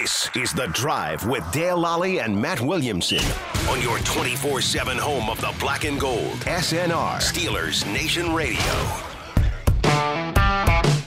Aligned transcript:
This 0.00 0.30
is 0.34 0.54
The 0.54 0.66
Drive 0.68 1.26
with 1.26 1.44
Dale 1.52 1.76
Lally 1.76 2.20
and 2.20 2.34
Matt 2.34 2.58
Williamson 2.58 3.22
on 3.68 3.82
your 3.82 3.98
24 3.98 4.62
7 4.62 4.96
home 4.96 5.28
of 5.28 5.38
the 5.42 5.54
black 5.60 5.84
and 5.84 6.00
gold. 6.00 6.38
SNR, 6.46 7.18
Steelers 7.18 7.84
Nation 7.92 8.32
Radio. 8.32 8.58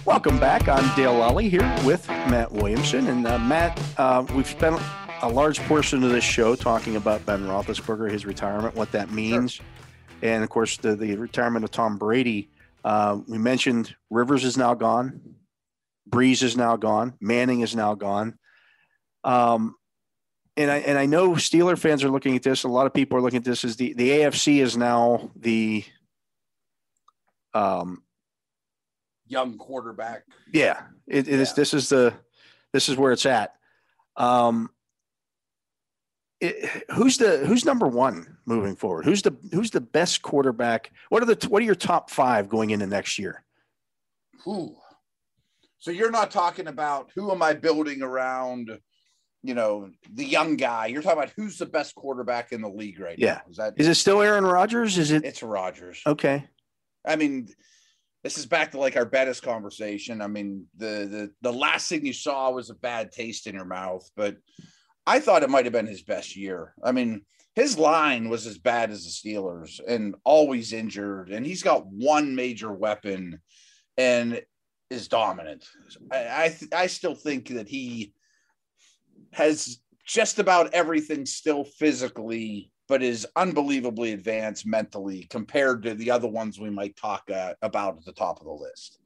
Welcome 0.05 0.39
back. 0.39 0.67
I'm 0.67 0.95
Dale 0.95 1.15
Lally 1.15 1.49
here 1.49 1.75
with 1.83 2.07
Matt 2.07 2.51
Williamson. 2.51 3.07
And 3.07 3.25
uh, 3.25 3.39
Matt, 3.39 3.81
uh, 3.97 4.27
we've 4.35 4.45
spent 4.45 4.79
a 5.23 5.27
large 5.27 5.59
portion 5.61 6.03
of 6.03 6.11
this 6.11 6.23
show 6.23 6.53
talking 6.53 6.95
about 6.95 7.25
Ben 7.25 7.45
Roethlisberger, 7.45 8.11
his 8.11 8.27
retirement, 8.27 8.75
what 8.75 8.91
that 8.91 9.09
means, 9.09 9.53
sure. 9.53 9.65
and 10.21 10.43
of 10.43 10.51
course 10.51 10.77
the, 10.77 10.95
the 10.95 11.15
retirement 11.15 11.65
of 11.65 11.71
Tom 11.71 11.97
Brady. 11.97 12.47
Uh, 12.85 13.21
we 13.27 13.39
mentioned 13.39 13.95
Rivers 14.11 14.43
is 14.43 14.55
now 14.55 14.75
gone, 14.75 15.19
Brees 16.07 16.43
is 16.43 16.55
now 16.55 16.75
gone, 16.75 17.13
Manning 17.19 17.61
is 17.61 17.75
now 17.75 17.95
gone. 17.95 18.37
Um, 19.23 19.75
and 20.55 20.69
I 20.69 20.77
and 20.79 20.97
I 20.97 21.05
know 21.05 21.31
Steeler 21.31 21.77
fans 21.77 22.03
are 22.03 22.09
looking 22.09 22.35
at 22.35 22.43
this. 22.43 22.63
A 22.63 22.67
lot 22.67 22.85
of 22.85 22.93
people 22.93 23.17
are 23.17 23.21
looking 23.21 23.37
at 23.37 23.43
this 23.43 23.63
as 23.63 23.75
the 23.75 23.93
the 23.93 24.09
AFC 24.09 24.61
is 24.61 24.77
now 24.77 25.31
the 25.35 25.83
um 27.53 28.03
young 29.27 29.57
quarterback. 29.57 30.23
Yeah, 30.51 30.81
it, 31.07 31.27
it 31.27 31.35
yeah. 31.35 31.37
is. 31.39 31.53
This 31.53 31.73
is 31.73 31.89
the 31.89 32.13
this 32.71 32.89
is 32.89 32.97
where 32.97 33.11
it's 33.11 33.25
at. 33.25 33.55
Um, 34.15 34.69
it, 36.39 36.83
who's 36.91 37.17
the 37.17 37.37
who's 37.45 37.65
number 37.65 37.87
one 37.87 38.37
moving 38.45 38.75
forward? 38.75 39.05
Who's 39.05 39.21
the 39.21 39.35
who's 39.51 39.71
the 39.71 39.81
best 39.81 40.21
quarterback? 40.21 40.91
What 41.09 41.23
are 41.23 41.25
the 41.25 41.47
what 41.47 41.61
are 41.61 41.65
your 41.65 41.75
top 41.75 42.09
five 42.09 42.49
going 42.49 42.69
into 42.69 42.85
next 42.85 43.17
year? 43.17 43.43
Who? 44.43 44.75
So 45.79 45.91
you're 45.91 46.11
not 46.11 46.31
talking 46.31 46.67
about 46.67 47.11
who 47.15 47.31
am 47.31 47.41
I 47.41 47.53
building 47.53 48.01
around? 48.01 48.79
You 49.43 49.53
know, 49.53 49.89
the 50.11 50.25
young 50.25 50.55
guy. 50.55 50.87
You're 50.87 51.01
talking 51.01 51.19
about 51.19 51.33
who's 51.35 51.57
the 51.57 51.65
best 51.65 51.95
quarterback 51.95 52.53
in 52.53 52.61
the 52.61 52.69
league 52.69 52.99
right 52.99 53.19
yeah. 53.19 53.33
now. 53.33 53.41
Is 53.49 53.57
that 53.57 53.73
is 53.77 53.87
it 53.87 53.95
still 53.95 54.21
Aaron 54.21 54.45
Rodgers? 54.45 54.97
Is 54.97 55.11
it 55.11 55.25
it's 55.25 55.43
Rodgers. 55.43 56.01
Okay. 56.07 56.45
I 57.05 57.17
mean, 57.17 57.49
this 58.23 58.37
is 58.37 58.45
back 58.45 58.71
to 58.71 58.79
like 58.79 58.95
our 58.95 59.05
Bettis 59.05 59.41
conversation. 59.41 60.21
I 60.21 60.27
mean, 60.27 60.65
the 60.77 61.07
the 61.11 61.31
the 61.41 61.53
last 61.53 61.89
thing 61.89 62.05
you 62.05 62.13
saw 62.13 62.51
was 62.51 62.69
a 62.69 62.75
bad 62.75 63.11
taste 63.11 63.45
in 63.45 63.55
your 63.55 63.65
mouth, 63.65 64.09
but 64.15 64.37
I 65.05 65.19
thought 65.19 65.43
it 65.43 65.49
might 65.49 65.65
have 65.65 65.73
been 65.73 65.87
his 65.87 66.03
best 66.03 66.37
year. 66.37 66.73
I 66.81 66.93
mean, 66.93 67.23
his 67.53 67.77
line 67.77 68.29
was 68.29 68.47
as 68.47 68.57
bad 68.57 68.91
as 68.91 69.03
the 69.03 69.09
Steelers 69.29 69.81
and 69.85 70.15
always 70.23 70.71
injured, 70.71 71.31
and 71.31 71.45
he's 71.45 71.63
got 71.63 71.85
one 71.85 72.33
major 72.33 72.71
weapon 72.71 73.41
and 73.97 74.41
is 74.89 75.09
dominant. 75.09 75.65
I 76.09 76.55
I, 76.73 76.83
I 76.83 76.87
still 76.87 77.15
think 77.15 77.49
that 77.49 77.67
he 77.67 78.13
has 79.33 79.79
just 80.05 80.39
about 80.39 80.73
everything 80.73 81.25
still 81.25 81.63
physically, 81.63 82.71
but 82.87 83.01
is 83.01 83.27
unbelievably 83.35 84.13
advanced 84.13 84.65
mentally 84.65 85.25
compared 85.29 85.83
to 85.83 85.93
the 85.93 86.11
other 86.11 86.27
ones 86.27 86.59
we 86.59 86.69
might 86.69 86.95
talk 86.95 87.29
uh, 87.29 87.53
about 87.61 87.97
at 87.97 88.05
the 88.05 88.13
top 88.13 88.39
of 88.39 88.45
the 88.45 88.53
list. 88.53 88.99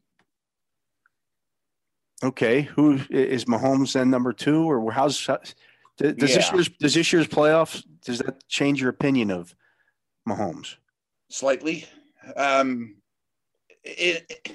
Okay, 2.24 2.62
who 2.62 3.00
is 3.10 3.46
Mahomes 3.46 3.94
then 3.94 4.10
number 4.10 4.34
two, 4.34 4.64
or 4.64 4.92
how's 4.92 5.24
does 5.26 5.54
yeah. 6.00 6.12
this 6.12 6.52
year's 6.52 6.70
does 6.70 6.94
this 6.96 7.14
year's 7.14 7.28
playoffs 7.28 7.84
does 8.04 8.20
that 8.20 8.48
change 8.48 8.82
your 8.82 8.90
opinion 8.90 9.30
of 9.30 9.56
Mahomes? 10.28 10.78
Slightly. 11.30 11.86
Um, 12.36 12.96
it, 13.84 14.26
it, 14.30 14.52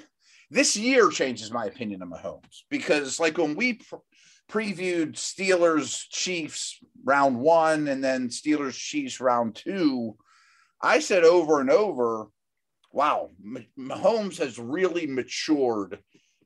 this 0.51 0.77
year 0.77 1.09
changes 1.11 1.51
my 1.51 1.67
opinion 1.67 2.03
of 2.03 2.09
Mahomes 2.09 2.65
because, 2.69 3.21
like 3.21 3.39
when 3.39 3.55
we 3.55 3.81
previewed 4.51 5.15
Steelers 5.15 6.05
Chiefs 6.11 6.79
round 7.05 7.39
one 7.39 7.89
and 7.89 8.03
then 8.03 8.29
Steelers 8.29 8.77
Chiefs 8.77 9.21
round 9.21 9.55
two, 9.55 10.17
I 10.81 10.99
said 10.99 11.25
over 11.25 11.61
and 11.61 11.71
over, 11.71 12.29
wow, 12.93 13.31
Mahomes 13.79 14.39
has 14.39 14.59
really 14.59 15.07
matured 15.07 16.01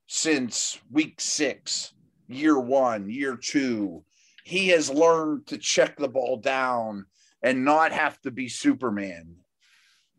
since 0.07 0.79
week 0.91 1.21
six, 1.21 1.93
year 2.29 2.59
one, 2.59 3.11
year 3.11 3.37
two. 3.37 4.05
He 4.45 4.69
has 4.69 4.89
learned 4.89 5.49
to 5.49 5.59
check 5.59 5.97
the 5.97 6.09
ball 6.09 6.37
down 6.37 7.07
and 7.43 7.65
not 7.65 7.93
have 7.93 8.21
to 8.23 8.31
be 8.31 8.49
Superman 8.49 9.37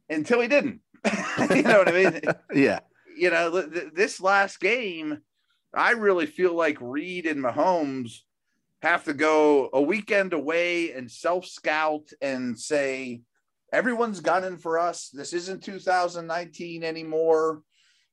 until 0.09 0.41
he 0.41 0.47
didn't. 0.47 0.81
you 1.49 1.63
know 1.63 1.79
what 1.79 1.87
I 1.87 1.91
mean? 1.91 2.21
yeah. 2.53 2.79
You 3.15 3.29
know, 3.29 3.61
th- 3.61 3.93
this 3.93 4.19
last 4.19 4.59
game, 4.59 5.19
I 5.73 5.91
really 5.91 6.25
feel 6.25 6.53
like 6.53 6.77
Reid 6.79 7.25
and 7.25 7.43
Mahomes 7.43 8.19
have 8.81 9.03
to 9.05 9.13
go 9.13 9.69
a 9.73 9.81
weekend 9.81 10.33
away 10.33 10.93
and 10.93 11.09
self 11.09 11.45
scout 11.45 12.09
and 12.21 12.57
say, 12.57 13.21
everyone's 13.73 14.19
gunning 14.19 14.57
for 14.57 14.79
us. 14.79 15.09
This 15.09 15.33
isn't 15.33 15.63
2019 15.63 16.83
anymore. 16.83 17.61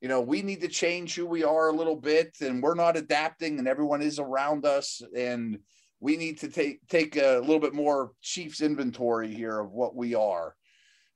You 0.00 0.09
know, 0.09 0.20
we 0.20 0.43
need 0.43 0.60
to 0.60 0.69
change 0.69 1.14
who 1.14 1.26
we 1.26 1.44
are 1.44 1.69
a 1.69 1.76
little 1.76 1.97
bit, 1.97 2.37
and 2.41 2.62
we're 2.62 2.75
not 2.75 2.97
adapting, 2.97 3.59
and 3.59 3.66
everyone 3.66 4.03
is 4.03 4.19
around 4.19 4.66
us. 4.66 5.00
And 5.16 5.59
we 6.00 6.16
need 6.16 6.38
to 6.41 6.48
take 6.48 6.87
take 6.88 7.16
a 7.16 7.38
little 7.38 7.60
bit 7.60 7.72
more 7.72 8.12
Chiefs 8.20 8.60
inventory 8.60 9.32
here 9.32 9.59
of 9.59 9.70
what 9.72 9.94
we 9.94 10.14
are 10.14 10.54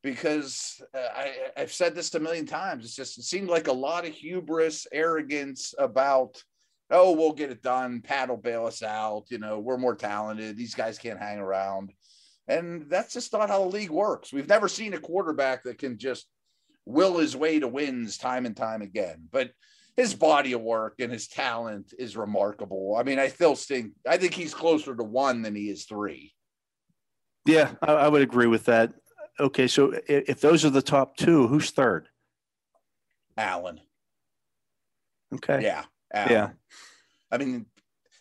because 0.02 0.80
uh, 0.94 0.98
I, 1.16 1.34
I've 1.56 1.72
said 1.72 1.94
this 1.94 2.14
a 2.14 2.20
million 2.20 2.46
times. 2.46 2.84
It's 2.84 2.94
just 2.94 3.18
it 3.18 3.24
seemed 3.24 3.48
like 3.48 3.68
a 3.68 3.72
lot 3.72 4.06
of 4.06 4.14
hubris, 4.14 4.86
arrogance 4.92 5.74
about, 5.78 6.42
oh, 6.90 7.12
we'll 7.12 7.32
get 7.32 7.50
it 7.50 7.62
done. 7.62 8.00
Pat 8.00 8.28
will 8.28 8.36
bail 8.36 8.66
us 8.66 8.82
out. 8.82 9.24
You 9.28 9.38
know, 9.38 9.58
we're 9.58 9.76
more 9.76 9.96
talented. 9.96 10.56
These 10.56 10.74
guys 10.74 10.98
can't 10.98 11.18
hang 11.18 11.38
around. 11.38 11.92
And 12.46 12.88
that's 12.88 13.12
just 13.12 13.32
not 13.32 13.50
how 13.50 13.60
the 13.60 13.76
league 13.76 13.90
works. 13.90 14.32
We've 14.32 14.48
never 14.48 14.68
seen 14.68 14.94
a 14.94 15.00
quarterback 15.00 15.64
that 15.64 15.78
can 15.78 15.98
just 15.98 16.26
will 16.86 17.18
his 17.18 17.36
way 17.36 17.58
to 17.58 17.68
wins 17.68 18.16
time 18.16 18.46
and 18.46 18.56
time 18.56 18.80
again. 18.80 19.28
But 19.30 19.50
his 19.96 20.14
body 20.14 20.52
of 20.52 20.62
work 20.62 20.94
and 21.00 21.12
his 21.12 21.28
talent 21.28 21.92
is 21.98 22.16
remarkable. 22.16 22.96
I 22.96 23.02
mean, 23.02 23.18
I 23.18 23.28
still 23.28 23.56
think 23.56 23.92
I 24.08 24.16
think 24.16 24.32
he's 24.32 24.54
closer 24.54 24.94
to 24.94 25.02
one 25.02 25.42
than 25.42 25.54
he 25.54 25.68
is 25.68 25.84
three. 25.84 26.32
Yeah, 27.44 27.72
I, 27.82 27.92
I 27.92 28.08
would 28.08 28.22
agree 28.22 28.46
with 28.46 28.66
that 28.66 28.94
okay, 29.40 29.66
so 29.66 29.92
if, 30.06 30.28
if 30.28 30.40
those 30.40 30.64
are 30.64 30.70
the 30.70 30.82
top 30.82 31.16
two, 31.16 31.46
who's 31.46 31.70
third? 31.70 32.08
Allen. 33.36 33.80
Okay. 35.34 35.62
Yeah. 35.62 35.84
Allen. 36.12 36.32
Yeah. 36.32 36.50
I 37.30 37.38
mean, 37.38 37.66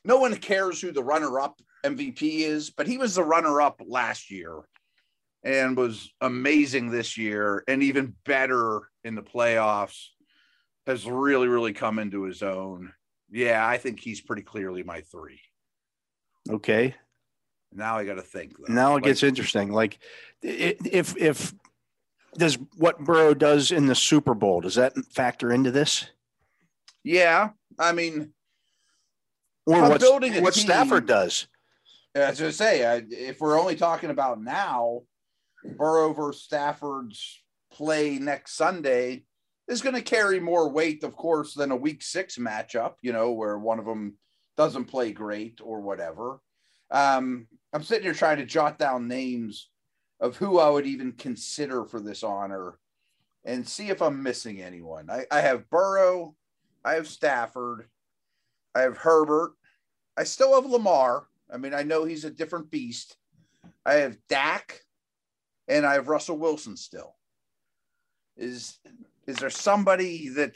no 0.03 0.19
one 0.19 0.35
cares 0.35 0.81
who 0.81 0.91
the 0.91 1.03
runner-up 1.03 1.61
MVP 1.85 2.41
is, 2.41 2.69
but 2.69 2.87
he 2.87 2.97
was 2.97 3.15
the 3.15 3.23
runner-up 3.23 3.81
last 3.85 4.29
year 4.29 4.61
and 5.43 5.77
was 5.77 6.11
amazing 6.21 6.89
this 6.89 7.17
year 7.17 7.63
and 7.67 7.83
even 7.83 8.15
better 8.25 8.81
in 9.03 9.15
the 9.15 9.23
playoffs. 9.23 10.07
Has 10.85 11.05
really, 11.05 11.49
really 11.49 11.73
come 11.73 11.99
into 11.99 12.23
his 12.23 12.41
own. 12.41 12.93
Yeah, 13.29 13.67
I 13.67 13.77
think 13.77 13.99
he's 13.99 14.21
pretty 14.21 14.43
clearly 14.43 14.83
my 14.83 15.01
three. 15.01 15.41
Okay. 16.49 16.95
Now 17.71 17.97
I 17.97 18.05
got 18.05 18.15
to 18.15 18.21
think. 18.21 18.57
Though. 18.57 18.73
Now 18.73 18.91
it 18.91 18.95
like, 18.95 19.03
gets 19.03 19.23
interesting. 19.23 19.71
Like, 19.71 19.99
if 20.41 21.15
if 21.17 21.53
does 22.37 22.57
what 22.77 22.99
Burrow 22.99 23.33
does 23.33 23.71
in 23.71 23.87
the 23.87 23.95
Super 23.95 24.33
Bowl 24.33 24.61
does 24.61 24.75
that 24.75 24.93
factor 25.11 25.51
into 25.51 25.71
this? 25.71 26.09
Yeah, 27.03 27.49
I 27.79 27.91
mean, 27.93 28.33
or 29.65 29.81
what 29.81 29.99
building 29.99 30.41
what 30.41 30.53
team, 30.53 30.65
Stafford 30.65 31.05
does. 31.05 31.47
As 32.15 32.41
I 32.41 32.49
say, 32.49 33.05
if 33.11 33.39
we're 33.39 33.59
only 33.59 33.75
talking 33.75 34.09
about 34.09 34.41
now, 34.41 35.01
Burrow 35.77 36.13
versus 36.13 36.43
Stafford's 36.43 37.43
play 37.71 38.17
next 38.17 38.53
Sunday 38.53 39.23
is 39.67 39.81
going 39.81 39.95
to 39.95 40.01
carry 40.01 40.39
more 40.39 40.69
weight, 40.69 41.03
of 41.03 41.15
course, 41.15 41.53
than 41.53 41.71
a 41.71 41.75
Week 41.75 42.01
Six 42.01 42.37
matchup. 42.37 42.93
You 43.01 43.13
know, 43.13 43.31
where 43.31 43.57
one 43.57 43.79
of 43.79 43.85
them 43.85 44.17
doesn't 44.55 44.85
play 44.85 45.11
great 45.11 45.59
or 45.63 45.81
whatever. 45.81 46.39
Um, 46.89 47.47
I'm 47.73 47.83
sitting 47.83 48.03
here 48.03 48.13
trying 48.13 48.37
to 48.37 48.45
jot 48.45 48.79
down 48.79 49.07
names 49.07 49.69
of 50.19 50.37
who 50.37 50.59
I 50.59 50.69
would 50.69 50.85
even 50.85 51.11
consider 51.11 51.85
for 51.85 51.99
this 51.99 52.23
honor 52.23 52.79
and 53.45 53.67
see 53.67 53.89
if 53.89 54.01
I'm 54.01 54.23
missing 54.23 54.61
anyone. 54.61 55.09
I, 55.09 55.25
I 55.31 55.41
have 55.41 55.69
Burrow, 55.69 56.35
I 56.83 56.93
have 56.93 57.07
Stafford, 57.07 57.87
I 58.75 58.81
have 58.81 58.97
Herbert, 58.97 59.53
I 60.17 60.23
still 60.23 60.55
have 60.55 60.69
Lamar. 60.69 61.27
I 61.51 61.57
mean, 61.57 61.73
I 61.73 61.83
know 61.83 62.03
he's 62.03 62.25
a 62.25 62.31
different 62.31 62.71
beast. 62.71 63.15
I 63.85 63.95
have 63.95 64.17
Dak, 64.27 64.81
and 65.67 65.85
I 65.85 65.93
have 65.93 66.09
Russell 66.09 66.37
Wilson 66.37 66.75
still. 66.75 67.15
Is 68.35 68.79
is 69.27 69.37
there 69.37 69.49
somebody 69.49 70.29
that 70.29 70.55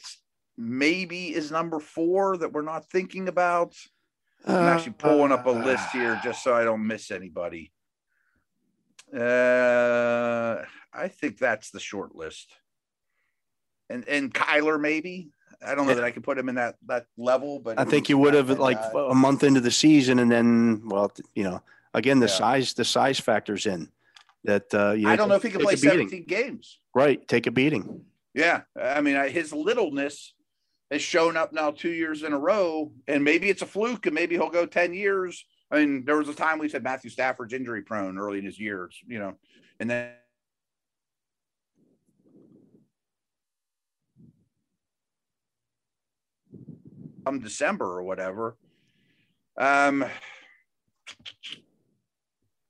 maybe 0.58 1.34
is 1.34 1.52
number 1.52 1.80
four 1.80 2.38
that 2.38 2.52
we're 2.52 2.62
not 2.62 2.90
thinking 2.90 3.28
about? 3.28 3.76
I'm 4.46 4.56
actually 4.56 4.94
pulling 4.94 5.32
up 5.32 5.46
a 5.46 5.52
list 5.52 5.90
here 5.94 6.20
just 6.24 6.44
so 6.44 6.54
I 6.54 6.64
don't 6.64 6.86
miss 6.86 7.12
anybody. 7.12 7.72
Uh, 9.14 10.64
I 10.94 11.08
think 11.08 11.38
that's 11.38 11.72
the 11.72 11.80
short 11.80 12.16
list. 12.16 12.54
And 13.90 14.08
and 14.08 14.34
Kyler 14.34 14.80
maybe. 14.80 15.32
I 15.66 15.76
don't 15.76 15.86
know 15.86 15.94
that 15.94 16.04
I 16.04 16.12
could 16.12 16.24
put 16.24 16.38
him 16.38 16.50
in 16.50 16.56
that 16.56 16.76
that 16.88 17.06
level, 17.18 17.60
but 17.60 17.80
I 17.80 17.84
think 17.84 18.10
you 18.10 18.18
would 18.18 18.34
have 18.34 18.58
like 18.58 18.80
a 18.96 19.14
month 19.14 19.44
into 19.44 19.60
the 19.60 19.70
season, 19.70 20.20
and 20.20 20.32
then 20.32 20.82
well, 20.86 21.12
you 21.36 21.44
know, 21.44 21.62
again 21.94 22.20
the 22.20 22.28
yeah. 22.28 22.34
size 22.34 22.74
the 22.74 22.86
size 22.86 23.20
factors 23.20 23.66
in 23.66 23.92
that. 24.46 24.74
Uh, 24.74 24.92
you 24.92 25.08
I 25.08 25.16
don't 25.16 25.30
know 25.30 25.36
if 25.36 25.44
he 25.44 25.52
can 25.52 25.62
play 25.62 25.76
17 25.76 26.24
games. 26.24 26.80
Right, 26.96 27.26
take 27.28 27.48
a 27.48 27.52
beating. 27.52 28.06
Yeah, 28.34 28.62
I 28.82 29.02
mean 29.02 29.24
his 29.30 29.54
littleness 29.54 30.34
has 30.92 31.02
shown 31.02 31.38
up 31.38 31.54
now 31.54 31.72
two 31.72 31.92
years 31.92 32.24
in 32.24 32.34
a 32.34 32.38
row, 32.38 32.92
and 33.08 33.24
maybe 33.24 33.50
it's 33.50 33.62
a 33.62 33.66
fluke, 33.66 34.06
and 34.06 34.14
maybe 34.14 34.36
he'll 34.36 34.50
go 34.50 34.66
10 34.66 34.94
years. 34.94 35.46
I 35.72 35.80
mean, 35.80 36.04
there 36.04 36.18
was 36.18 36.28
a 36.28 36.34
time 36.34 36.60
we 36.60 36.68
said 36.68 36.84
Matthew 36.84 37.10
Stafford's 37.10 37.54
injury 37.54 37.82
prone 37.82 38.18
early 38.18 38.40
in 38.40 38.46
his 38.46 38.60
years, 38.60 39.00
you 39.08 39.18
know, 39.18 39.36
and 39.80 39.90
then 39.90 40.12
come 47.26 47.40
December 47.40 47.86
or 47.86 48.04
whatever. 48.04 48.58
Um, 49.58 50.04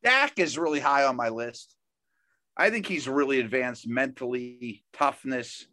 Dak 0.03 0.37
is 0.37 0.59
really 0.59 0.79
high 0.79 1.05
on 1.05 1.15
my 1.15 1.29
list. 1.29 1.75
I 2.55 2.69
think 2.69 2.85
he's 2.85 3.07
really 3.07 3.39
advanced 3.39 3.87
mentally, 3.87 4.83
toughness, 4.93 5.65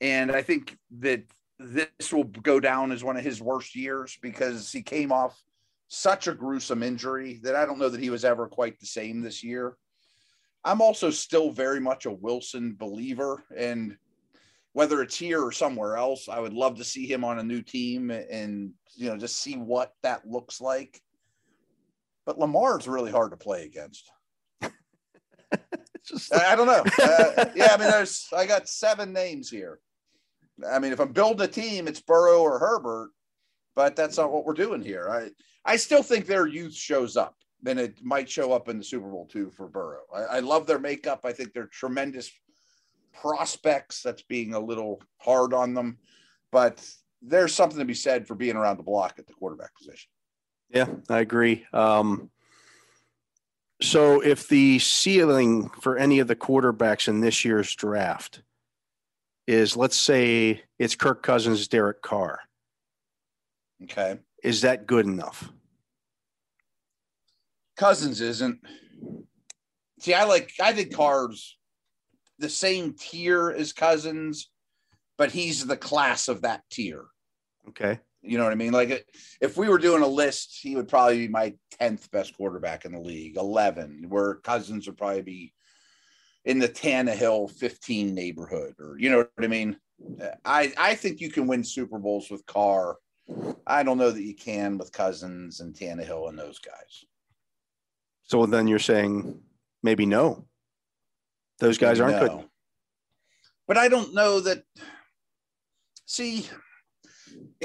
and 0.00 0.32
I 0.32 0.40
think 0.40 0.78
that 1.00 1.24
this 1.64 2.12
will 2.12 2.24
go 2.24 2.60
down 2.60 2.92
as 2.92 3.04
one 3.04 3.16
of 3.16 3.24
his 3.24 3.40
worst 3.40 3.74
years 3.74 4.18
because 4.20 4.70
he 4.70 4.82
came 4.82 5.12
off 5.12 5.40
such 5.88 6.26
a 6.26 6.34
gruesome 6.34 6.82
injury 6.82 7.40
that 7.42 7.54
I 7.54 7.66
don't 7.66 7.78
know 7.78 7.88
that 7.88 8.00
he 8.00 8.10
was 8.10 8.24
ever 8.24 8.48
quite 8.48 8.80
the 8.80 8.86
same 8.86 9.20
this 9.20 9.44
year. 9.44 9.76
I'm 10.64 10.80
also 10.80 11.10
still 11.10 11.50
very 11.50 11.80
much 11.80 12.06
a 12.06 12.12
Wilson 12.12 12.76
believer, 12.78 13.42
and 13.54 13.96
whether 14.72 15.02
it's 15.02 15.16
here 15.16 15.44
or 15.44 15.52
somewhere 15.52 15.96
else, 15.96 16.28
I 16.28 16.38
would 16.38 16.52
love 16.52 16.76
to 16.76 16.84
see 16.84 17.06
him 17.06 17.24
on 17.24 17.38
a 17.38 17.44
new 17.44 17.62
team 17.62 18.10
and 18.10 18.72
you 18.94 19.10
know 19.10 19.16
just 19.16 19.38
see 19.42 19.56
what 19.56 19.92
that 20.02 20.26
looks 20.26 20.60
like. 20.60 21.00
But 22.24 22.38
Lamar's 22.38 22.88
really 22.88 23.10
hard 23.10 23.32
to 23.32 23.36
play 23.36 23.64
against. 23.64 24.10
just, 26.06 26.32
I 26.34 26.54
don't 26.56 26.66
know. 26.66 26.84
Uh, 27.02 27.46
yeah, 27.54 27.74
I 27.74 27.76
mean, 27.76 27.90
there's 27.90 28.28
I 28.34 28.46
got 28.46 28.68
seven 28.68 29.12
names 29.12 29.50
here. 29.50 29.80
I 30.70 30.78
mean, 30.78 30.92
if 30.92 31.00
I'm 31.00 31.12
building 31.12 31.44
a 31.44 31.50
team, 31.50 31.88
it's 31.88 32.00
Burrow 32.00 32.40
or 32.40 32.58
Herbert, 32.58 33.10
but 33.74 33.96
that's 33.96 34.16
not 34.16 34.32
what 34.32 34.44
we're 34.44 34.54
doing 34.54 34.82
here. 34.82 35.08
I 35.10 35.30
I 35.64 35.76
still 35.76 36.02
think 36.02 36.26
their 36.26 36.46
youth 36.46 36.74
shows 36.74 37.16
up, 37.16 37.36
and 37.66 37.78
it 37.78 38.02
might 38.02 38.28
show 38.28 38.52
up 38.52 38.68
in 38.68 38.78
the 38.78 38.84
Super 38.84 39.08
Bowl 39.08 39.26
too 39.26 39.50
for 39.50 39.68
Burrow. 39.68 40.02
I, 40.14 40.36
I 40.36 40.40
love 40.40 40.66
their 40.66 40.78
makeup. 40.78 41.20
I 41.24 41.32
think 41.32 41.52
they're 41.52 41.66
tremendous 41.66 42.30
prospects. 43.12 44.02
That's 44.02 44.22
being 44.22 44.54
a 44.54 44.60
little 44.60 45.02
hard 45.18 45.54
on 45.54 45.74
them, 45.74 45.98
but 46.50 46.84
there's 47.22 47.54
something 47.54 47.78
to 47.78 47.84
be 47.84 47.94
said 47.94 48.26
for 48.26 48.34
being 48.34 48.56
around 48.56 48.78
the 48.78 48.82
block 48.82 49.14
at 49.18 49.26
the 49.26 49.34
quarterback 49.34 49.76
position. 49.76 50.10
Yeah, 50.70 50.88
I 51.08 51.20
agree. 51.20 51.66
Um, 51.72 52.30
so 53.80 54.20
if 54.20 54.48
the 54.48 54.78
ceiling 54.78 55.68
for 55.80 55.98
any 55.98 56.20
of 56.20 56.28
the 56.28 56.36
quarterbacks 56.36 57.08
in 57.08 57.20
this 57.20 57.44
year's 57.44 57.74
draft 57.74 58.42
is, 59.46 59.76
let's 59.76 59.96
say 59.96 60.62
it's 60.78 60.94
Kirk 60.94 61.22
Cousins, 61.22 61.68
Derek 61.68 62.02
Carr. 62.02 62.40
Okay. 63.84 64.18
Is 64.42 64.62
that 64.62 64.86
good 64.86 65.06
enough? 65.06 65.50
Cousins 67.76 68.20
isn't. 68.20 68.60
See, 70.00 70.14
I 70.14 70.24
like, 70.24 70.52
I 70.60 70.72
think 70.72 70.94
Carr's 70.94 71.56
the 72.38 72.48
same 72.48 72.94
tier 72.98 73.50
as 73.50 73.72
Cousins, 73.72 74.50
but 75.16 75.30
he's 75.30 75.64
the 75.64 75.76
class 75.76 76.28
of 76.28 76.42
that 76.42 76.62
tier. 76.70 77.04
Okay. 77.68 78.00
You 78.22 78.38
know 78.38 78.44
what 78.44 78.52
I 78.52 78.56
mean? 78.56 78.72
Like 78.72 79.04
if 79.40 79.56
we 79.56 79.68
were 79.68 79.78
doing 79.78 80.02
a 80.02 80.06
list, 80.06 80.58
he 80.60 80.76
would 80.76 80.88
probably 80.88 81.26
be 81.26 81.28
my 81.28 81.54
10th 81.80 82.10
best 82.10 82.36
quarterback 82.36 82.84
in 82.84 82.92
the 82.92 83.00
league, 83.00 83.36
11, 83.36 84.06
where 84.08 84.36
Cousins 84.36 84.86
would 84.86 84.96
probably 84.96 85.22
be 85.22 85.52
in 86.44 86.58
the 86.58 86.68
Tannehill 86.68 87.50
15 87.50 88.14
neighborhood, 88.14 88.74
or 88.78 88.96
you 88.98 89.10
know 89.10 89.18
what 89.18 89.30
I 89.40 89.46
mean? 89.46 89.76
I, 90.44 90.72
I 90.76 90.94
think 90.94 91.20
you 91.20 91.30
can 91.30 91.46
win 91.46 91.62
Super 91.62 91.98
Bowls 91.98 92.30
with 92.30 92.44
Carr. 92.46 92.96
I 93.66 93.82
don't 93.82 93.98
know 93.98 94.10
that 94.10 94.22
you 94.22 94.34
can 94.34 94.76
with 94.76 94.92
Cousins 94.92 95.60
and 95.60 95.74
Tannehill 95.74 96.28
and 96.28 96.38
those 96.38 96.58
guys. 96.58 97.04
So 98.24 98.46
then 98.46 98.66
you're 98.66 98.78
saying 98.78 99.40
maybe 99.82 100.06
no. 100.06 100.46
Those 101.58 101.78
guys 101.78 102.00
aren't 102.00 102.16
no. 102.16 102.28
good. 102.28 102.48
But 103.68 103.76
I 103.76 103.88
don't 103.88 104.14
know 104.14 104.40
that. 104.40 104.64
See, 106.06 106.48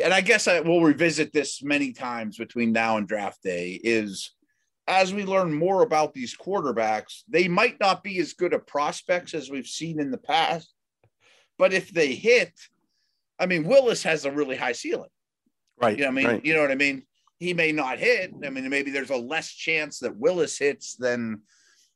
and 0.02 0.14
I 0.14 0.22
guess 0.22 0.48
I 0.48 0.60
will 0.60 0.84
revisit 0.84 1.34
this 1.34 1.64
many 1.64 1.92
times 1.92 2.38
between 2.38 2.72
now 2.72 2.98
and 2.98 3.08
draft 3.08 3.42
day 3.42 3.80
is 3.84 4.36
as 4.88 5.14
we 5.14 5.26
learn 5.26 5.54
more 5.54 5.82
about 5.82 6.14
these 6.14 6.36
quarterbacks, 6.36 7.24
they 7.28 7.48
might 7.48 7.80
not 7.80 8.04
be 8.04 8.20
as 8.20 8.34
good 8.34 8.54
at 8.54 8.68
prospects 8.68 9.34
as 9.34 9.50
we've 9.50 9.68
seen 9.68 10.00
in 10.00 10.12
the 10.12 10.18
past. 10.18 10.74
But 11.58 11.74
if 11.74 11.92
they 11.92 12.14
hit, 12.14 12.54
I 13.40 13.46
mean, 13.46 13.66
Willis 13.66 14.04
has 14.04 14.26
a 14.26 14.32
really 14.32 14.56
high 14.56 14.72
ceiling. 14.72 15.10
Right. 15.80 15.98
You 15.98 16.06
know 16.06 16.10
I 16.10 16.12
mean? 16.12 16.28
Right. 16.28 16.46
You 16.46 16.54
know 16.54 16.62
what 16.62 16.72
I 16.72 16.76
mean? 16.76 17.04
He 17.40 17.54
may 17.54 17.72
not 17.72 18.00
hit. 18.00 18.34
I 18.44 18.50
mean, 18.50 18.68
maybe 18.70 18.90
there's 18.92 19.12
a 19.12 19.18
less 19.18 19.52
chance 19.52 20.00
that 20.00 20.18
Willis 20.18 20.58
hits 20.58 20.96
than 20.96 21.42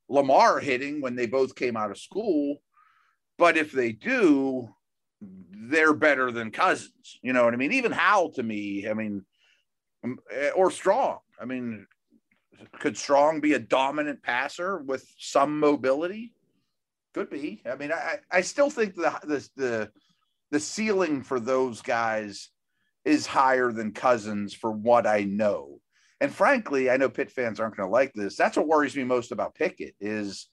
Lamar 0.10 0.60
hitting 0.60 1.02
when 1.02 1.16
they 1.16 1.26
both 1.26 1.56
came 1.56 1.78
out 1.78 1.92
of 1.92 1.98
school. 1.98 2.62
But 3.38 3.58
if 3.58 3.72
they 3.72 3.92
do, 3.92 4.70
they're 5.22 5.94
better 5.94 6.32
than 6.32 6.52
Cousins. 6.52 7.20
You 7.24 7.34
know 7.34 7.46
what 7.46 7.54
I 7.54 7.58
mean? 7.58 7.72
Even 7.72 7.92
Howell 7.92 8.34
to 8.34 8.44
me, 8.44 8.88
I 8.88 8.94
mean, 8.94 9.26
or 10.56 10.70
Strong. 10.70 11.20
I 11.40 11.46
mean, 11.46 11.88
could 12.80 12.98
Strong 12.98 13.42
be 13.42 13.54
a 13.54 13.60
dominant 13.60 14.22
passer 14.24 14.80
with 14.80 15.06
some 15.18 15.60
mobility? 15.60 16.34
Could 17.14 17.30
be. 17.30 17.62
I 17.70 17.76
mean, 17.76 17.92
I, 17.92 18.18
I 18.32 18.42
still 18.42 18.70
think 18.70 18.96
the, 18.96 19.18
the 19.24 19.50
the 19.56 19.92
the 20.52 20.60
ceiling 20.60 21.24
for 21.24 21.40
those 21.40 21.82
guys 21.82 22.50
is 23.04 23.26
higher 23.26 23.72
than 23.72 23.92
Cousins 23.94 24.54
for 24.54 24.72
what 24.72 25.08
I 25.08 25.24
know. 25.24 25.80
And 26.20 26.32
frankly, 26.32 26.90
I 26.90 26.98
know 26.98 27.10
Pitt 27.10 27.32
fans 27.32 27.60
aren't 27.60 27.76
going 27.76 27.88
to 27.88 27.92
like 27.92 28.14
this. 28.14 28.36
That's 28.36 28.56
what 28.56 28.68
worries 28.68 28.96
me 28.96 29.04
most 29.04 29.32
about 29.32 29.56
Pickett 29.56 29.96
is 30.00 30.48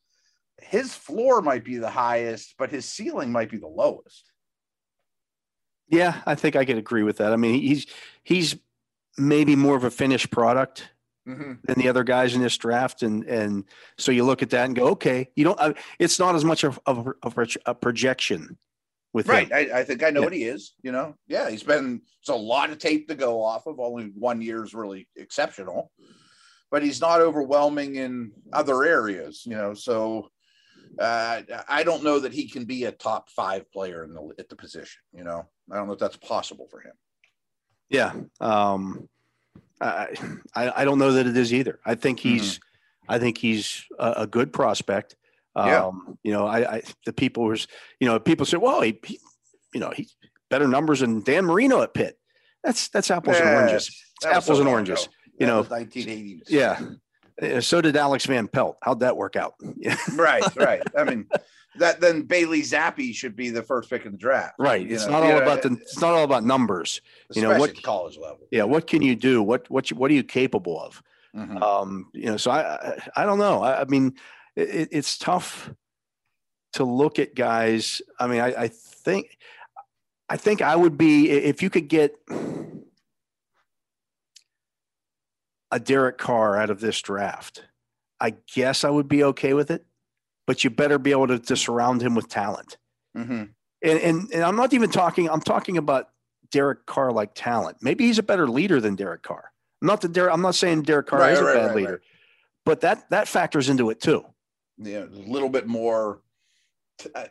his 0.61 0.95
floor 0.95 1.43
might 1.43 1.65
be 1.65 1.77
the 1.77 1.91
highest, 1.91 2.55
but 2.59 2.71
his 2.71 2.87
ceiling 2.87 3.31
might 3.31 3.51
be 3.51 3.59
the 3.59 3.67
lowest. 3.67 4.33
Yeah, 5.89 6.21
I 6.27 6.35
think 6.35 6.57
I 6.57 6.65
could 6.65 6.79
agree 6.79 7.03
with 7.03 7.19
that. 7.19 7.33
I 7.33 7.37
mean, 7.37 7.61
he's 7.61 7.87
he's 8.23 8.57
maybe 9.17 9.57
more 9.57 9.77
of 9.77 9.85
a 9.85 9.91
finished 9.91 10.31
product 10.31 10.91
mm-hmm. 11.29 11.53
than 11.65 11.79
the 11.79 11.89
other 11.89 12.05
guys 12.05 12.35
in 12.35 12.41
this 12.41 12.57
draft, 12.57 13.03
and 13.03 13.25
and 13.25 13.65
so 13.99 14.13
you 14.13 14.25
look 14.25 14.43
at 14.43 14.51
that 14.51 14.67
and 14.67 14.75
go, 14.75 14.89
okay, 14.89 15.31
you 15.37 15.45
don't. 15.45 15.77
it's 15.99 16.19
not 16.19 16.35
as 16.35 16.45
much 16.45 16.65
of, 16.65 16.81
of, 16.87 17.09
of 17.23 17.39
a 17.67 17.75
projection 17.75 18.57
with 19.13 19.29
right. 19.29 19.51
I, 19.53 19.81
I, 19.81 19.85
think 19.85 20.03
I 20.03 20.11
know 20.11 20.21
yeah. 20.21 20.27
what 20.27 20.33
he 20.33 20.45
is. 20.45 20.75
You 20.83 20.93
know, 20.93 21.15
yeah, 21.27 21.51
he's 21.51 21.63
been 21.63 22.03
it's 22.21 22.29
a 22.29 22.35
lot 22.35 22.71
of 22.71 22.79
tape 22.79 23.09
to 23.09 23.15
go 23.15 23.43
off 23.43 23.67
of. 23.67 23.81
Only 23.81 24.13
one 24.15 24.41
year 24.41 24.65
is 24.65 24.75
really 24.75 25.09
exceptional, 25.17 25.91
but 26.71 26.83
he's 26.83 27.01
not 27.01 27.21
overwhelming 27.21 27.97
in 27.97 28.33
other 28.53 28.85
areas. 28.85 29.43
You 29.45 29.57
know, 29.57 29.75
so 29.75 30.31
uh, 30.99 31.43
I 31.69 31.83
don't 31.83 32.05
know 32.05 32.21
that 32.21 32.33
he 32.33 32.49
can 32.49 32.65
be 32.65 32.85
a 32.85 32.93
top 32.93 33.31
five 33.31 33.71
player 33.73 34.05
in 34.05 34.15
the 34.15 34.35
at 34.39 34.49
the 34.49 34.57
position. 34.57 35.01
You 35.13 35.25
know, 35.25 35.47
I 35.71 35.77
don't 35.77 35.87
know 35.87 35.95
if 35.95 35.99
that's 35.99 36.17
possible 36.17 36.69
for 36.71 36.81
him. 36.81 36.93
Yeah, 37.89 38.13
um, 38.41 39.09
I, 39.81 40.09
I, 40.55 40.83
I 40.83 40.85
don't 40.85 40.99
know 40.99 41.13
that 41.13 41.27
it 41.27 41.37
is 41.37 41.53
either. 41.53 41.81
I 41.85 41.95
think 41.95 42.21
he's 42.21 42.55
mm-hmm. 42.55 43.13
I 43.13 43.19
think 43.19 43.39
he's 43.39 43.85
a, 43.99 44.15
a 44.19 44.27
good 44.27 44.53
prospect. 44.53 45.17
Yeah. 45.57 45.87
Um, 45.87 46.19
you 46.23 46.33
know, 46.33 46.47
I, 46.47 46.77
I, 46.77 46.83
the 47.05 47.13
people 47.13 47.45
was, 47.45 47.67
you 47.99 48.07
know, 48.07 48.21
people 48.21 48.47
say, 48.47 48.59
well, 48.59 48.81
he, 48.81 49.01
he, 49.05 49.19
you 49.75 49.81
know, 49.81 49.91
he 49.91 50.09
better 50.51 50.69
numbers 50.69 51.01
than 51.01 51.23
Dan 51.23 51.47
Marino 51.47 51.83
at 51.83 51.95
Pitt. 51.95 52.19
That's 52.63 52.89
that's 52.89 53.11
apples 53.11 53.39
and 53.39 53.49
oranges. 53.49 53.89
It's 54.17 54.27
apples 54.27 54.59
and 54.59 54.69
oranges. 54.69 55.05
Ago. 55.05 55.13
You 55.41 55.47
know, 55.47 55.65
1980s. 55.65 56.43
Yeah. 56.49 56.81
So 57.61 57.81
did 57.81 57.97
Alex 57.97 58.27
Van 58.27 58.49
Pelt. 58.49 58.79
How'd 58.83 59.01
that 59.01 59.17
work 59.17 59.37
out? 59.37 59.55
right, 60.15 60.57
right. 60.57 60.83
I 60.97 61.05
mean, 61.05 61.27
that 61.79 62.01
then 62.01 62.23
Bailey 62.23 62.63
Zappe 62.63 63.15
should 63.15 63.37
be 63.37 63.51
the 63.51 63.63
first 63.63 63.91
pick 63.91 64.05
in 64.07 64.13
the 64.13 64.19
draft. 64.19 64.55
Right. 64.59 64.91
It's 64.91 65.07
know? 65.07 65.13
not 65.13 65.23
all 65.23 65.29
yeah, 65.31 65.37
about 65.39 65.63
the. 65.63 65.73
It's 65.81 66.01
not 66.01 66.15
all 66.15 66.25
about 66.25 66.45
numbers. 66.45 67.01
You 67.35 67.43
know 67.43 67.59
what 67.59 67.81
college 67.83 68.19
level. 68.19 68.47
Yeah. 68.51 68.65
What 68.65 68.87
can 68.87 69.03
you 69.03 69.15
do? 69.15 69.43
What 69.43 69.71
what 69.71 69.91
you, 69.91 69.97
what 69.97 70.11
are 70.11 70.15
you 70.15 70.25
capable 70.25 70.81
of? 70.81 71.03
Mm-hmm. 71.37 71.63
Um, 71.63 72.11
you 72.13 72.27
know. 72.27 72.37
So 72.37 72.51
I 72.51 72.63
I, 72.63 73.09
I 73.17 73.25
don't 73.25 73.39
know. 73.39 73.63
I, 73.63 73.83
I 73.83 73.85
mean, 73.85 74.17
it, 74.57 74.89
it's 74.91 75.17
tough 75.19 75.71
to 76.75 76.85
look 76.85 77.19
at 77.19 77.35
guys. 77.35 78.03
I 78.19 78.27
mean, 78.27 78.41
I, 78.41 78.63
I 78.63 78.69
think, 78.69 79.39
I 80.29 80.37
think 80.37 80.63
I 80.63 80.77
would 80.77 80.99
be 80.99 81.31
if 81.31 81.63
you 81.63 81.71
could 81.71 81.89
get 81.89 82.17
a 85.71 85.79
Derek 85.81 86.19
Carr 86.19 86.57
out 86.57 86.71
of 86.71 86.81
this 86.81 87.01
draft. 87.01 87.65
I 88.21 88.35
guess 88.55 88.85
I 88.85 88.91
would 88.91 89.09
be 89.09 89.23
okay 89.25 89.55
with 89.55 89.71
it, 89.71 89.85
but 90.47 90.65
you 90.65 90.71
better 90.71 90.99
be 90.99 91.13
able 91.13 91.29
to, 91.29 91.39
to 91.39 91.57
surround 91.57 92.03
him 92.03 92.15
with 92.15 92.29
talent. 92.29 92.77
Mm-hmm. 93.17 93.45
And, 93.81 93.99
and 94.01 94.33
and 94.33 94.43
I'm 94.43 94.57
not 94.57 94.73
even 94.73 94.91
talking. 94.91 95.31
I'm 95.31 95.41
talking 95.41 95.79
about 95.79 96.09
Derek 96.51 96.87
Carr 96.87 97.13
like 97.13 97.31
talent. 97.35 97.79
Maybe 97.81 98.07
he's 98.07 98.19
a 98.19 98.25
better 98.25 98.49
leader 98.49 98.81
than 98.81 98.97
Derek 98.97 99.23
Carr. 99.23 99.53
Not 99.81 100.01
that 100.01 100.13
Derek, 100.13 100.33
I'm 100.33 100.43
not 100.43 100.57
saying 100.57 100.83
Derek 100.83 101.07
Carr 101.07 101.21
Right, 101.21 101.33
is 101.33 101.39
a 101.39 101.45
right, 101.45 101.55
bad 101.55 101.67
right, 101.67 101.77
leader, 101.77 102.03
but 102.65 102.81
that 102.81 103.09
that 103.11 103.29
factors 103.29 103.69
into 103.69 103.91
it 103.91 104.01
too. 104.01 104.25
know, 104.79 105.05
a 105.05 105.31
little 105.31 105.49
bit 105.49 105.69
more 105.69 106.23
t- 106.99 107.11
uh, 107.15 107.27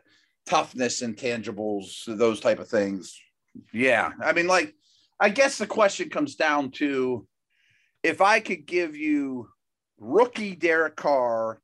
toughness 0.46 1.02
and 1.02 1.16
tangibles, 1.16 2.06
those 2.06 2.40
type 2.40 2.60
of 2.60 2.70
things. 2.70 3.20
Yeah. 3.74 4.12
I 4.24 4.34
mean, 4.34 4.48
like, 4.48 4.74
I 5.20 5.30
guess 5.30 5.58
the 5.58 5.68
question 5.68 6.10
comes 6.10 6.36
down 6.36 6.72
to 6.72 7.28
if 8.08 8.22
I 8.22 8.40
could 8.40 8.66
give 8.66 8.96
you 8.96 9.50
rookie 10.00 10.56
Derek 10.56 10.96
Carr 10.96 11.60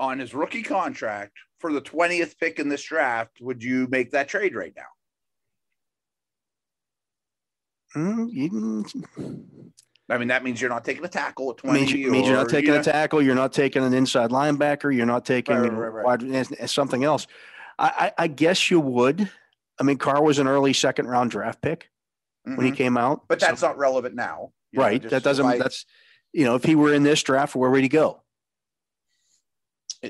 on 0.00 0.18
his 0.18 0.34
rookie 0.34 0.64
contract 0.64 1.32
for 1.60 1.72
the 1.72 1.80
20th 1.80 2.36
pick 2.38 2.58
in 2.58 2.68
this 2.68 2.82
draft, 2.82 3.38
would 3.40 3.62
you 3.62 3.86
make 3.88 4.10
that 4.10 4.28
trade 4.28 4.56
right 4.56 4.72
now? 4.76 4.82
Mm, 7.94 8.84
I 10.08 10.18
mean, 10.18 10.28
that 10.28 10.42
means 10.42 10.60
you're 10.60 10.70
not 10.70 10.84
taking 10.84 11.04
a 11.04 11.08
tackle 11.08 11.50
at 11.52 11.58
20. 11.58 11.78
means, 11.78 11.92
means 12.10 12.26
you're 12.26 12.36
not 12.36 12.48
taking 12.48 12.74
you 12.74 12.80
a 12.80 12.82
tackle. 12.82 13.22
You're 13.22 13.34
not 13.36 13.52
taking 13.52 13.84
an 13.84 13.94
inside 13.94 14.30
linebacker. 14.30 14.94
You're 14.94 15.06
not 15.06 15.24
taking 15.24 15.56
Right, 15.56 15.70
right, 15.72 16.04
right, 16.04 16.20
wide- 16.22 16.68
something 16.70 17.04
else. 17.04 17.26
I, 17.78 18.12
I, 18.18 18.24
I 18.24 18.26
guess 18.26 18.70
you 18.70 18.80
would. 18.80 19.30
I 19.78 19.84
mean, 19.84 19.98
Carr 19.98 20.22
was 20.22 20.38
an 20.40 20.48
early 20.48 20.72
second 20.72 21.06
round 21.06 21.30
draft 21.30 21.60
pick 21.62 21.88
when 22.44 22.66
he 22.66 22.72
Mhm. 22.72 22.76
came 22.76 22.96
out. 22.96 23.28
But 23.28 23.40
so- 23.40 23.46
that's 23.46 23.62
not 23.62 23.78
relevant 23.78 24.14
now. 24.16 24.52
You 24.72 24.78
know, 24.78 24.84
right. 24.84 25.10
That 25.10 25.22
doesn't. 25.22 25.58
that's 25.58 25.86
you 26.32 26.44
know, 26.44 26.54
if 26.54 26.64
he 26.64 26.74
were 26.74 26.92
in 26.94 27.02
this 27.02 27.22
draft, 27.22 27.54
where 27.54 27.70
would 27.70 27.82
he 27.82 27.88
go? 27.88 28.22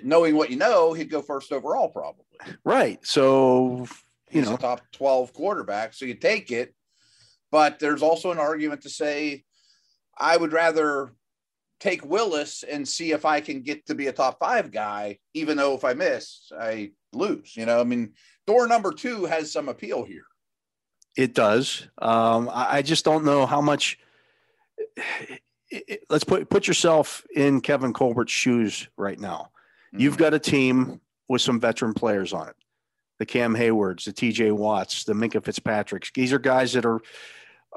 knowing 0.03 0.35
what 0.37 0.51
you 0.51 0.57
know, 0.57 0.93
he'd 0.93 1.11
go 1.11 1.21
first 1.21 1.53
overall 1.53 1.89
probably. 1.89 2.25
Right. 2.65 3.05
So 3.05 3.87
you 4.31 4.41
He's 4.41 4.49
know, 4.49 4.55
a 4.55 4.59
top 4.59 4.81
12 4.93 5.33
quarterback, 5.33 5.93
so 5.93 6.05
you 6.05 6.15
take 6.15 6.51
it. 6.51 6.75
But 7.51 7.79
there's 7.79 8.03
also 8.03 8.31
an 8.31 8.39
argument 8.39 8.83
to 8.83 8.89
say 8.89 9.45
I 10.17 10.37
would 10.37 10.53
rather 10.53 11.13
take 11.81 12.05
Willis 12.05 12.63
and 12.63 12.89
see 12.89 13.13
if 13.13 13.25
I 13.25 13.41
can 13.41 13.61
get 13.61 13.87
to 13.87 13.95
be 13.95 14.07
a 14.07 14.13
top 14.13 14.39
five 14.39 14.71
guy, 14.71 15.19
even 15.35 15.57
though 15.57 15.75
if 15.75 15.85
I 15.85 15.93
miss, 15.93 16.51
I 16.59 16.93
lose. 17.13 17.55
You 17.57 17.67
know, 17.67 17.81
I 17.81 17.85
mean, 17.85 18.15
door 18.47 18.67
number 18.67 18.93
two 18.93 19.27
has 19.27 19.53
some 19.53 19.69
appeal 19.69 20.05
here. 20.05 20.25
It 21.15 21.35
does. 21.35 21.89
Um, 21.99 22.49
I 22.51 22.81
just 22.81 23.05
don't 23.05 23.25
know 23.25 23.45
how 23.45 23.61
much. 23.61 23.99
It- 24.97 25.43
it- 25.89 26.05
let's 26.11 26.25
put 26.25 26.49
put 26.51 26.67
yourself 26.67 27.25
in 27.35 27.61
Kevin 27.61 27.93
Colbert's 27.93 28.33
shoes 28.33 28.89
right 28.97 29.19
now. 29.19 29.51
You've 29.93 30.15
mm-hmm. 30.15 30.23
got 30.23 30.35
a 30.35 30.39
team 30.39 31.01
with 31.29 31.43
some 31.43 31.61
veteran 31.61 31.95
players 31.95 32.33
on 32.33 32.49
it. 32.49 32.57
The 33.19 33.27
Cam 33.27 33.55
Haywards, 33.55 34.05
the 34.05 34.13
TJ 34.13 34.53
Watts, 34.53 35.05
the 35.05 35.13
Minkah 35.13 35.43
Fitzpatricks. 35.43 36.13
These 36.13 36.33
are 36.33 36.39
guys 36.39 36.73
that 36.73 36.85
are, 36.85 37.01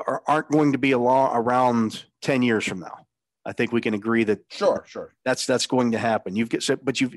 are 0.08 0.22
aren't 0.28 0.50
going 0.50 0.72
to 0.72 0.78
be 0.78 0.92
along, 0.92 1.36
around 1.36 2.06
10 2.22 2.42
years 2.42 2.66
from 2.66 2.80
now. 2.80 3.06
I 3.46 3.54
think 3.54 3.72
we 3.72 3.82
can 3.82 3.94
agree 3.94 4.24
that 4.24 4.40
sure, 4.50 4.84
sure. 4.88 5.14
that's 5.24 5.46
that's 5.46 5.68
going 5.68 5.92
to 5.92 6.00
happen. 6.00 6.36
You've 6.36 6.50
got 6.50 6.64
so- 6.64 6.78
but 6.78 7.00
you've 7.00 7.14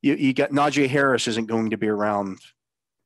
you, 0.00 0.14
you 0.14 0.32
got 0.32 0.50
Najee 0.50 0.88
Harris 0.88 1.26
isn't 1.26 1.46
going 1.46 1.70
to 1.70 1.76
be 1.76 1.88
around, 1.88 2.38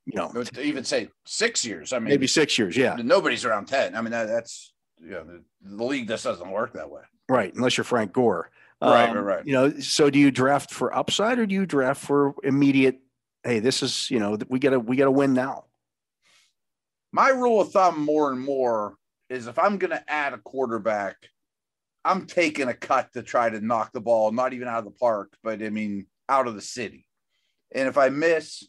you 0.05 0.15
know, 0.15 0.31
even 0.61 0.83
say 0.83 1.09
six 1.25 1.65
years, 1.65 1.91
I 1.91 1.99
mean, 1.99 2.09
maybe 2.09 2.27
six 2.27 2.57
years. 2.57 2.77
Yeah. 2.77 2.95
nobody's 2.95 3.45
around 3.45 3.65
10. 3.67 3.95
I 3.95 4.01
mean, 4.01 4.11
that, 4.11 4.27
that's, 4.27 4.73
you 5.01 5.11
know, 5.11 5.23
the, 5.23 5.43
the 5.63 5.83
league 5.83 6.07
just 6.07 6.23
doesn't 6.23 6.49
work 6.49 6.73
that 6.73 6.89
way. 6.89 7.01
Right, 7.29 7.53
unless 7.53 7.77
you're 7.77 7.83
Frank 7.83 8.13
Gore. 8.13 8.49
Right, 8.81 9.09
Um, 9.09 9.15
right, 9.17 9.37
right. 9.37 9.45
You 9.47 9.53
know, 9.53 9.79
so 9.79 10.09
do 10.09 10.19
you 10.19 10.31
draft 10.31 10.71
for 10.71 10.95
upside 10.95 11.39
or 11.39 11.45
do 11.45 11.55
you 11.55 11.65
draft 11.65 12.01
for 12.03 12.35
immediate? 12.43 12.99
Hey, 13.43 13.59
this 13.59 13.81
is 13.83 14.09
you 14.11 14.19
know 14.19 14.37
we 14.49 14.59
gotta 14.59 14.79
we 14.79 14.95
gotta 14.95 15.11
win 15.11 15.33
now. 15.33 15.65
my 17.11 17.29
rule 17.29 17.61
of 17.61 17.71
thumb 17.71 17.99
more 18.03 18.31
and 18.31 18.39
more 18.39 18.95
is 19.29 19.47
if 19.47 19.57
I'm 19.59 19.77
going 19.77 19.91
to 19.91 20.03
add 20.09 20.33
a 20.33 20.37
quarterback, 20.37 21.15
I'm 22.05 22.25
taking 22.25 22.69
a 22.69 22.73
cut 22.73 23.11
to 23.13 23.23
try 23.23 23.49
to 23.49 23.59
knock 23.59 23.91
the 23.91 23.99
ball, 24.01 24.31
not 24.31 24.53
even 24.53 24.67
out 24.67 24.79
of 24.79 24.85
the 24.85 24.91
park, 24.91 25.35
but 25.43 25.61
I 25.61 25.69
mean, 25.69 26.05
out 26.29 26.47
of 26.47 26.55
the 26.55 26.61
city. 26.61 27.05
And 27.73 27.87
if 27.89 27.97
I 27.97 28.07
miss, 28.09 28.63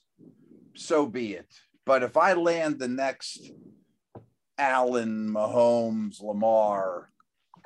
so 0.75 1.07
be 1.07 1.35
it. 1.35 1.53
But 1.87 2.03
if 2.03 2.17
I 2.17 2.33
land 2.33 2.79
the 2.79 2.89
next 2.89 3.51
Allen, 4.59 5.29
Mahomes, 5.31 6.23
Lamar, 6.23 7.11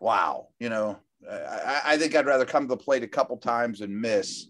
wow, 0.00 0.48
you 0.58 0.68
know, 0.68 0.98
I, 1.30 1.80
I 1.84 1.96
think 1.96 2.14
I'd 2.14 2.26
rather 2.26 2.44
come 2.44 2.64
to 2.64 2.68
the 2.68 2.76
plate 2.76 3.02
a 3.02 3.08
couple 3.08 3.36
times 3.36 3.80
and 3.80 4.00
miss 4.00 4.48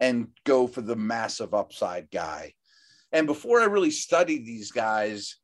and 0.00 0.28
go 0.44 0.66
for 0.66 0.82
the 0.82 0.96
massive 0.96 1.54
upside 1.54 2.10
guy. 2.10 2.54
And 3.12 3.26
before 3.26 3.60
I 3.60 3.66
really 3.66 3.90
studied 3.90 4.44
these 4.44 4.72
guys, 4.72 5.36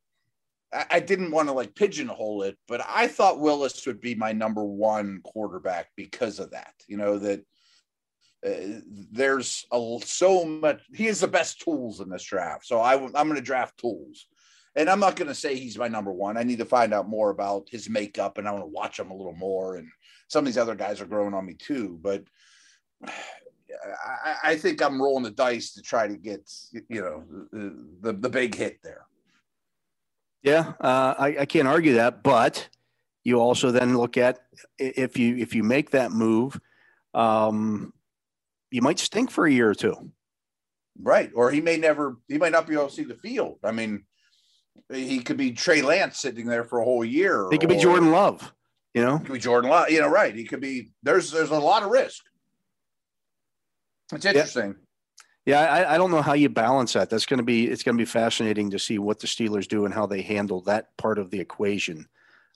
I, 0.73 0.87
I 0.91 1.01
didn't 1.01 1.31
want 1.31 1.49
to 1.49 1.55
like 1.55 1.75
pigeonhole 1.75 2.43
it, 2.43 2.59
but 2.67 2.85
I 2.87 3.07
thought 3.07 3.41
Willis 3.41 3.87
would 3.87 4.01
be 4.01 4.15
my 4.15 4.33
number 4.33 4.65
one 4.65 5.21
quarterback 5.23 5.89
because 5.97 6.39
of 6.39 6.51
that. 6.51 6.75
You 6.89 6.97
know 6.97 7.19
that 7.19 7.41
uh, 8.47 8.81
there's 9.13 9.67
a, 9.73 9.99
so 10.05 10.45
much. 10.45 10.81
He 10.95 11.07
has 11.07 11.21
the 11.21 11.29
best 11.29 11.61
tools 11.61 12.01
in 12.01 12.09
this 12.09 12.25
draft, 12.25 12.67
so 12.67 12.81
I, 12.81 12.95
am 12.95 13.11
going 13.13 13.35
to 13.35 13.41
draft 13.41 13.79
tools. 13.79 14.27
And 14.79 14.89
I'm 14.89 15.01
not 15.01 15.17
going 15.17 15.29
to 15.29 15.35
say 15.35 15.57
he's 15.57 15.77
my 15.77 15.89
number 15.89 16.13
one. 16.13 16.37
I 16.37 16.45
need 16.45 16.59
to 16.59 16.65
find 16.65 16.95
out 16.95 17.09
more 17.09 17.31
about 17.31 17.69
his 17.69 17.91
makeup, 17.91 18.39
and 18.39 18.49
I 18.49 18.53
want 18.53 18.63
to 18.63 18.69
watch 18.69 18.99
him 18.99 19.11
a 19.11 19.17
little 19.17 19.35
more. 19.35 19.77
And 19.77 19.89
some 20.29 20.41
of 20.41 20.47
these 20.47 20.57
other 20.57 20.75
guys 20.75 21.01
are 21.01 21.07
growing 21.07 21.35
on 21.35 21.45
me 21.47 21.55
too, 21.55 21.99
but. 22.03 22.25
I, 23.01 24.37
I 24.43 24.57
think 24.57 24.83
I'm 24.83 25.01
rolling 25.01 25.23
the 25.23 25.31
dice 25.31 25.75
to 25.75 25.83
try 25.83 26.09
to 26.09 26.17
get 26.17 26.51
you 26.73 27.01
know 27.01 27.23
the, 27.53 27.87
the, 28.01 28.13
the 28.13 28.29
big 28.29 28.55
hit 28.55 28.81
there. 28.83 29.07
Yeah, 30.43 30.73
uh, 30.81 31.15
I, 31.17 31.37
I 31.41 31.47
can't 31.47 31.69
argue 31.69 31.95
that, 31.95 32.23
but 32.23 32.69
you 33.25 33.39
also 33.39 33.71
then 33.71 33.97
look 33.97 34.17
at 34.17 34.41
if 34.79 35.19
you 35.19 35.37
if 35.37 35.55
you 35.55 35.63
make 35.63 35.91
that 35.91 36.11
move, 36.13 36.59
um, 37.15 37.93
you 38.71 38.83
might 38.83 38.99
stink 38.99 39.31
for 39.31 39.47
a 39.47 39.53
year 39.53 39.69
or 39.69 39.75
two. 39.75 40.11
Right. 41.01 41.31
Or 41.35 41.51
he 41.51 41.61
may 41.61 41.77
never, 41.77 42.17
he 42.27 42.39
might 42.39 42.53
not 42.53 42.67
be 42.67 42.75
able 42.75 42.89
to 42.89 42.95
see 42.95 43.05
the 43.05 43.15
field. 43.15 43.59
I 43.63 43.71
mean, 43.71 44.05
he 44.93 45.21
could 45.21 45.37
be 45.37 45.53
Trey 45.53 45.83
Lance 45.83 46.19
sitting 46.19 46.47
there 46.47 46.65
for 46.65 46.81
a 46.81 46.85
whole 46.85 47.05
year. 47.05 47.49
He 47.51 47.59
could 47.59 47.69
be 47.69 47.77
or- 47.77 47.81
Jordan 47.81 48.11
Love. 48.11 48.53
You 48.95 49.05
know, 49.05 49.19
could 49.19 49.35
be 49.35 49.39
Jordan 49.39 49.71
Love. 49.71 49.91
You 49.91 50.01
know, 50.01 50.09
right. 50.09 50.35
He 50.35 50.45
could 50.45 50.61
be, 50.61 50.91
there's, 51.03 51.31
there's 51.31 51.51
a 51.51 51.59
lot 51.59 51.83
of 51.83 51.91
risk. 51.91 52.25
It's 54.13 54.25
interesting. 54.25 54.75
Yeah, 55.49 55.61
I, 55.61 55.95
I 55.95 55.99
don't 55.99 56.11
know 56.11 56.23
how 56.23 56.35
you 56.35 56.49
balance 56.49 56.93
that. 56.93 57.09
That's 57.09 57.25
going 57.25 57.39
to 57.39 57.45
be 57.45 57.69
it's 57.69 57.83
going 57.83 57.97
to 57.97 58.01
be 58.01 58.07
fascinating 58.07 58.71
to 58.71 58.79
see 58.79 58.99
what 58.99 59.19
the 59.19 59.27
Steelers 59.27 59.67
do 59.67 59.87
and 59.87 59.95
how 59.95 60.05
they 60.05 60.21
handle 60.21 60.61
that 60.63 60.95
part 60.99 61.19
of 61.19 61.31
the 61.31 61.41
equation. 61.41 62.07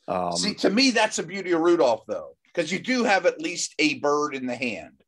Um, 0.09 0.37
see, 0.37 0.55
to 0.55 0.69
me, 0.69 0.91
that's 0.91 1.17
the 1.17 1.23
beauty 1.23 1.53
of 1.53 1.61
Rudolph, 1.61 2.05
though, 2.07 2.37
because 2.45 2.71
you 2.71 2.79
do 2.79 3.05
have 3.05 3.25
at 3.25 3.41
least 3.41 3.75
a 3.79 3.95
bird 4.01 4.35
in 4.35 4.47
the 4.47 4.55
hand. 4.55 5.03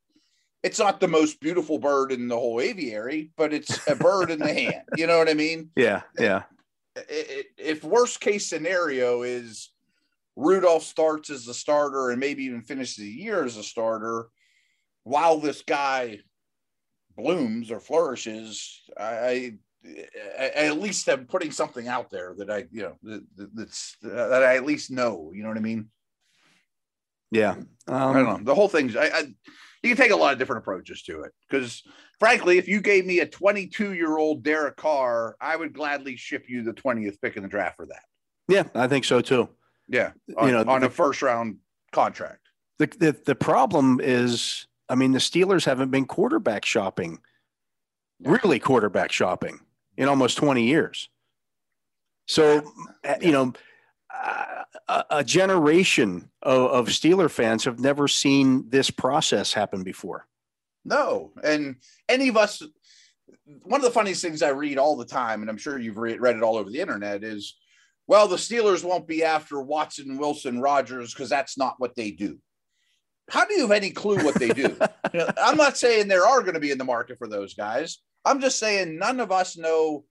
It's 0.63 0.79
not 0.79 0.99
the 0.99 1.09
most 1.09 1.41
beautiful 1.41 1.79
bird 1.79 2.11
in 2.11 2.27
the 2.27 2.37
whole 2.37 2.59
aviary, 2.59 3.33
but 3.37 3.53
it's 3.53 3.87
a 3.87 3.95
bird 3.95 4.31
in 4.31 4.39
the 4.39 4.55
hand. 4.55 4.85
You 4.97 5.07
know 5.07 5.19
what 5.19 5.29
I 5.29 5.35
mean? 5.35 5.69
yeah, 5.77 6.03
yeah, 6.19 6.45
if 6.97 7.83
worst 7.85 8.21
case 8.21 8.49
scenario 8.49 9.23
is 9.23 9.71
Rudolph 10.37 10.83
starts 10.83 11.31
as 11.31 11.49
a 11.49 11.55
starter 11.55 12.11
and 12.11 12.21
maybe 12.21 12.45
even 12.45 12.63
finishes 12.63 12.97
the 12.97 13.07
year 13.09 13.45
as 13.45 13.57
a 13.57 13.63
starter, 13.63 14.29
while 15.05 15.39
this 15.39 15.63
guy 15.63 16.21
blooms 17.17 17.71
or 17.71 17.81
flourishes, 17.81 18.83
I, 18.99 19.53
I, 20.39 20.49
at 20.57 20.81
least 20.81 21.09
am 21.09 21.27
putting 21.27 21.51
something 21.51 21.89
out 21.89 22.11
there 22.11 22.35
that 22.39 22.51
I, 22.51 22.65
you 22.73 22.83
know, 22.83 22.97
that, 23.03 23.25
that- 23.37 23.57
that's 23.57 23.97
that 24.03 24.43
I 24.43 24.57
at 24.57 24.65
least 24.65 24.91
know. 24.91 25.31
You 25.35 25.43
know 25.43 25.49
what 25.49 25.59
I 25.59 25.63
mean? 25.63 25.89
yeah. 27.31 27.57
I 27.87 28.13
don't 28.13 28.17
Um, 28.17 28.25
know. 28.25 28.41
The 28.45 28.55
whole 28.55 28.69
thing's 28.69 28.97
I, 28.97 29.07
I 29.07 29.23
you 29.85 29.95
can 29.95 30.03
take 30.03 30.13
a 30.13 30.17
lot 30.17 30.33
of 30.33 30.39
different 30.39 30.63
approaches 30.63 31.03
to 31.03 31.23
it 31.23 31.33
because 31.49 31.83
frankly, 32.19 32.59
if 32.59 32.67
you 32.67 32.81
gave 32.81 33.05
me 33.05 33.21
a 33.21 33.27
22 33.27 33.93
year 33.93 34.17
old 34.17 34.43
Derek 34.43 34.77
Carr, 34.77 35.37
I 35.41 35.57
would 35.57 35.73
gladly 35.73 36.17
ship 36.17 36.47
you 36.49 36.63
the 36.63 36.73
20th 36.73 37.21
pick 37.21 37.37
in 37.37 37.43
the 37.43 37.49
draft 37.49 37.77
for 37.77 37.87
that. 37.87 38.03
yeah, 38.49 38.65
I 38.75 38.89
think 38.89 39.05
so 39.05 39.21
too. 39.21 39.49
Yeah, 39.89 40.13
on, 40.39 40.51
know, 40.51 40.65
on 40.67 40.81
the- 40.81 40.87
a 40.87 40.91
first 40.91 41.21
round 41.23 41.59
contract. 41.93 42.41
The, 42.79 42.87
the 42.87 43.17
the 43.27 43.35
problem 43.37 44.01
is, 44.03 44.67
I 44.89 44.97
mean, 44.97 45.13
the 45.13 45.21
Steelers 45.21 45.65
haven't 45.65 45.91
been 45.91 46.07
quarterback 46.07 46.65
shopping, 46.65 47.19
really 48.21 48.59
quarterback 48.59 49.13
shopping 49.13 49.61
in 49.97 50.09
almost 50.09 50.39
twenty 50.39 50.65
years. 50.65 51.09
So, 52.27 52.73
uh, 53.05 53.15
you 53.21 53.31
know, 53.33 53.53
uh, 54.13 54.54
a, 54.89 55.05
a 55.11 55.25
generation 55.25 56.31
of, 56.43 56.71
of 56.71 56.89
Steeler 56.89 57.31
fans 57.31 57.65
have 57.65 57.81
never 57.81 58.09
seen 58.09 58.69
this 58.69 58.91
process 58.91 59.53
happen 59.53 59.83
before. 59.83 60.27
No, 60.85 61.33
and 61.43 61.77
any 62.09 62.29
of 62.29 62.37
us, 62.37 62.63
one 63.63 63.81
of 63.81 63.85
the 63.85 63.91
funniest 63.91 64.23
things 64.23 64.43
I 64.43 64.51
read 64.51 64.79
all 64.79 64.97
the 64.97 65.07
time, 65.07 65.41
and 65.41 65.51
I'm 65.51 65.57
sure 65.57 65.79
you've 65.79 65.99
read, 65.99 66.21
read 66.21 66.37
it 66.37 66.43
all 66.43 66.57
over 66.57 66.71
the 66.71 66.81
internet, 66.81 67.25
is, 67.25 67.57
well, 68.07 68.29
the 68.29 68.37
Steelers 68.37 68.85
won't 68.85 69.09
be 69.09 69.25
after 69.25 69.61
Watson, 69.63 70.19
Wilson, 70.19 70.61
Rodgers 70.61 71.15
because 71.15 71.31
that's 71.31 71.57
not 71.57 71.77
what 71.79 71.95
they 71.97 72.11
do. 72.11 72.39
How 73.31 73.47
do 73.47 73.55
you 73.55 73.63
have 73.63 73.71
any 73.71 73.91
clue 73.91 74.23
what 74.23 74.35
they 74.35 74.51
do? 74.51 74.77
You 75.13 75.19
know, 75.21 75.31
I'm 75.39 75.57
not 75.57 75.79
saying 75.79 76.09
there 76.09 76.27
are 76.27 76.43
going 76.43 76.55
to 76.55 76.61
be 76.61 76.71
in 76.71 76.77
the 76.77 76.85
market 76.85 77.17
for 77.17 77.27
those 77.27 77.55
guys. 77.55 77.99
I'm 78.27 78.41
just 78.41 78.59
saying 78.59 78.99
none 78.99 79.21
of 79.21 79.33
us 79.33 79.57
know 79.57 80.05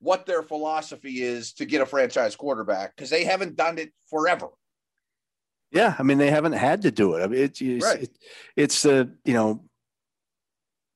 what 0.00 0.26
their 0.26 0.42
philosophy 0.42 1.22
is 1.22 1.52
to 1.54 1.64
get 1.64 1.80
a 1.80 1.86
franchise 1.86 2.34
quarterback 2.34 2.96
because 2.96 3.10
they 3.10 3.24
haven't 3.24 3.56
done 3.56 3.78
it 3.78 3.92
forever. 4.08 4.48
Yeah, 5.70 5.94
I 5.98 6.02
mean 6.02 6.18
they 6.18 6.30
haven't 6.30 6.52
had 6.54 6.82
to 6.82 6.90
do 6.90 7.14
it. 7.14 7.22
I 7.22 7.26
mean, 7.28 7.42
it's 7.42 7.60
it's, 7.60 7.84
Right. 7.84 8.02
it, 8.02 8.18
it's 8.56 8.82
the 8.82 9.14
you 9.24 9.34
know 9.34 9.64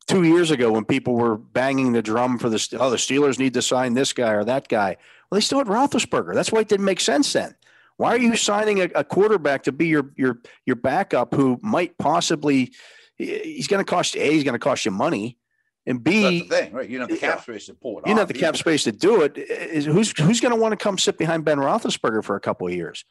two 0.06 0.24
years 0.24 0.50
ago 0.50 0.72
when 0.72 0.84
people 0.84 1.14
were 1.14 1.36
banging 1.36 1.92
the 1.92 2.02
drum 2.02 2.38
for 2.38 2.48
the 2.48 2.76
oh 2.80 2.90
the 2.90 2.96
Steelers 2.96 3.38
need 3.38 3.54
to 3.54 3.62
sign 3.62 3.94
this 3.94 4.12
guy 4.12 4.32
or 4.32 4.44
that 4.44 4.68
guy. 4.68 4.96
Well, 5.30 5.36
they 5.38 5.40
still 5.44 5.58
had 5.58 5.68
Roethlisberger. 5.68 6.34
That's 6.34 6.50
why 6.52 6.60
it 6.60 6.68
didn't 6.68 6.86
make 6.86 7.00
sense 7.00 7.32
then. 7.32 7.54
Why 7.96 8.08
are 8.14 8.18
you 8.18 8.34
signing 8.36 8.80
a, 8.80 8.88
a 8.96 9.04
quarterback 9.04 9.62
to 9.64 9.72
be 9.72 9.86
your 9.86 10.10
your 10.16 10.40
your 10.66 10.76
backup 10.76 11.32
who 11.34 11.58
might 11.62 11.96
possibly 11.98 12.72
he's 13.16 13.68
going 13.68 13.84
to 13.84 13.88
cost 13.88 14.16
a 14.16 14.32
he's 14.32 14.44
going 14.44 14.54
to 14.54 14.58
cost 14.58 14.84
you 14.84 14.90
money 14.90 15.38
and 15.86 16.02
That's 16.04 16.14
b 16.14 16.40
the 16.40 16.48
thing, 16.48 16.72
right? 16.72 16.88
You 16.88 16.98
know, 16.98 17.06
the 17.06 17.16
cap 17.16 17.42
space 17.42 17.66
to 17.66 17.74
pull 17.74 17.98
it 17.98 18.06
you 18.06 18.12
don't 18.14 18.18
have 18.18 18.28
the 18.28 18.34
cap 18.34 18.56
space 18.56 18.84
to 18.84 18.92
do 18.92 19.22
it. 19.22 19.36
Is 19.36 19.84
who's 19.84 20.18
who's 20.18 20.40
going 20.40 20.54
to 20.54 20.60
want 20.60 20.72
to 20.72 20.76
come 20.76 20.96
sit 20.98 21.18
behind 21.18 21.44
Ben 21.44 21.58
Roethlisberger 21.58 22.24
for 22.24 22.36
a 22.36 22.40
couple 22.40 22.66
of 22.66 22.72
years? 22.74 23.04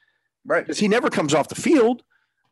right? 0.45 0.63
because 0.65 0.79
he 0.79 0.87
never 0.87 1.09
comes 1.09 1.33
off 1.33 1.47
the 1.47 1.55
field. 1.55 2.03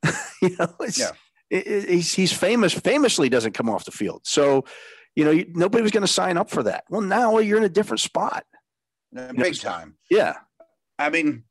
you 0.42 0.56
know, 0.58 0.74
it's, 0.80 0.98
Yeah. 1.00 1.12
it- 1.50 1.68
it- 1.68 1.90
he's 1.90 2.14
he's 2.14 2.32
famous. 2.34 2.74
Famously, 2.74 3.30
doesn't 3.30 3.54
come 3.54 3.70
off 3.70 3.84
the 3.86 3.92
field. 3.92 4.22
So, 4.26 4.64
you 5.16 5.26
know, 5.26 5.32
you- 5.32 5.52
nobody 5.54 5.82
was 5.82 5.92
going 5.92 6.06
to 6.06 6.12
sign 6.12 6.38
up 6.38 6.50
for 6.50 6.64
that. 6.64 6.86
Well, 6.90 7.02
now 7.02 7.38
you're 7.40 7.58
in 7.58 7.64
a 7.64 7.70
different 7.70 8.00
spot. 8.00 8.46
Know, 9.12 9.30
Big 9.36 9.56
so- 9.56 9.68
time. 9.70 9.98
Yeah, 10.10 10.36
I 10.98 11.10
mean, 11.10 11.44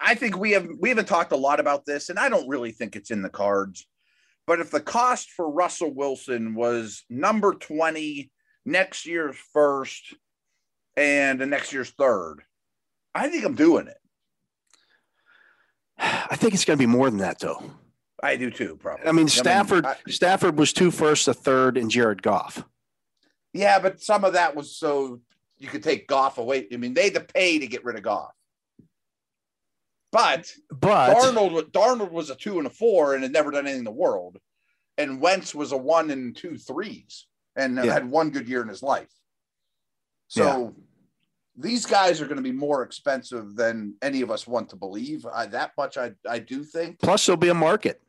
I 0.00 0.14
think 0.14 0.36
we 0.38 0.50
have 0.52 0.66
we 0.80 0.88
haven't 0.88 1.06
talked 1.08 1.30
a 1.32 1.36
lot 1.36 1.60
about 1.60 1.84
this, 1.86 2.08
and 2.08 2.18
I 2.18 2.28
don't 2.28 2.48
really 2.48 2.72
think 2.72 2.96
it's 2.96 3.10
in 3.10 3.22
the 3.22 3.30
cards. 3.30 3.86
But 4.46 4.60
if 4.60 4.70
the 4.70 4.80
cost 4.80 5.30
for 5.30 5.48
Russell 5.48 5.92
Wilson 5.94 6.54
was 6.54 7.04
number 7.08 7.54
twenty, 7.54 8.30
next 8.64 9.06
year's 9.06 9.36
first, 9.52 10.14
and 10.96 11.40
the 11.40 11.46
next 11.46 11.72
year's 11.72 11.90
third, 11.90 12.42
I 13.14 13.28
think 13.28 13.44
I'm 13.44 13.54
doing 13.54 13.86
it. 13.86 13.96
I 15.98 16.34
think 16.36 16.54
it's 16.54 16.64
going 16.64 16.78
to 16.78 16.82
be 16.82 16.86
more 16.90 17.08
than 17.08 17.20
that, 17.20 17.38
though. 17.38 17.62
I 18.22 18.36
do 18.36 18.50
too, 18.50 18.76
probably. 18.76 19.06
I 19.06 19.12
mean, 19.12 19.28
Stafford 19.28 19.86
I- 19.86 19.96
Stafford 20.08 20.58
was 20.58 20.72
two 20.72 20.90
firsts, 20.90 21.28
a 21.28 21.34
third, 21.34 21.76
and 21.76 21.90
Jared 21.90 22.22
Goff. 22.22 22.64
yeah, 23.52 23.78
but 23.78 24.00
some 24.00 24.24
of 24.24 24.32
that 24.32 24.56
was 24.56 24.76
so 24.76 25.20
you 25.58 25.68
could 25.68 25.82
take 25.82 26.08
Goff 26.08 26.38
away. 26.38 26.66
I 26.72 26.76
mean, 26.76 26.94
they 26.94 27.04
had 27.04 27.14
to 27.14 27.20
pay 27.20 27.58
to 27.60 27.66
get 27.66 27.84
rid 27.84 27.96
of 27.96 28.02
Goff. 28.02 28.32
But 30.12 30.52
But 30.70 31.14
Darnold, 31.16 31.70
Darnold 31.72 32.12
was 32.12 32.28
a 32.30 32.34
two 32.36 32.58
and 32.58 32.66
a 32.66 32.70
four 32.70 33.14
and 33.14 33.22
had 33.22 33.32
never 33.32 33.50
done 33.50 33.64
anything 33.66 33.80
in 33.80 33.84
the 33.84 33.90
world, 33.90 34.36
and 34.98 35.20
Wentz 35.20 35.54
was 35.54 35.72
a 35.72 35.76
one 35.76 36.10
and 36.10 36.36
two 36.36 36.56
threes 36.58 37.26
and 37.56 37.76
Yeah. 37.76 37.92
had 37.92 38.08
one 38.10 38.30
good 38.30 38.46
year 38.48 38.62
in 38.62 38.68
his 38.68 38.82
life. 38.82 39.10
So 40.28 40.74
these 41.56 41.84
guys 41.84 42.20
are 42.20 42.24
going 42.26 42.36
to 42.38 42.42
be 42.42 42.52
more 42.52 42.82
expensive 42.82 43.54
than 43.56 43.94
any 44.00 44.22
of 44.22 44.30
us 44.30 44.46
want 44.46 44.70
to 44.70 44.76
believe. 44.76 45.26
I, 45.26 45.46
that 45.46 45.72
much 45.76 45.96
I 45.98 46.12
I 46.28 46.38
do 46.38 46.62
think. 46.64 47.00
plus 47.00 47.24
there'll 47.26 47.36
be 47.38 47.48
a 47.48 47.54
market. 47.54 48.00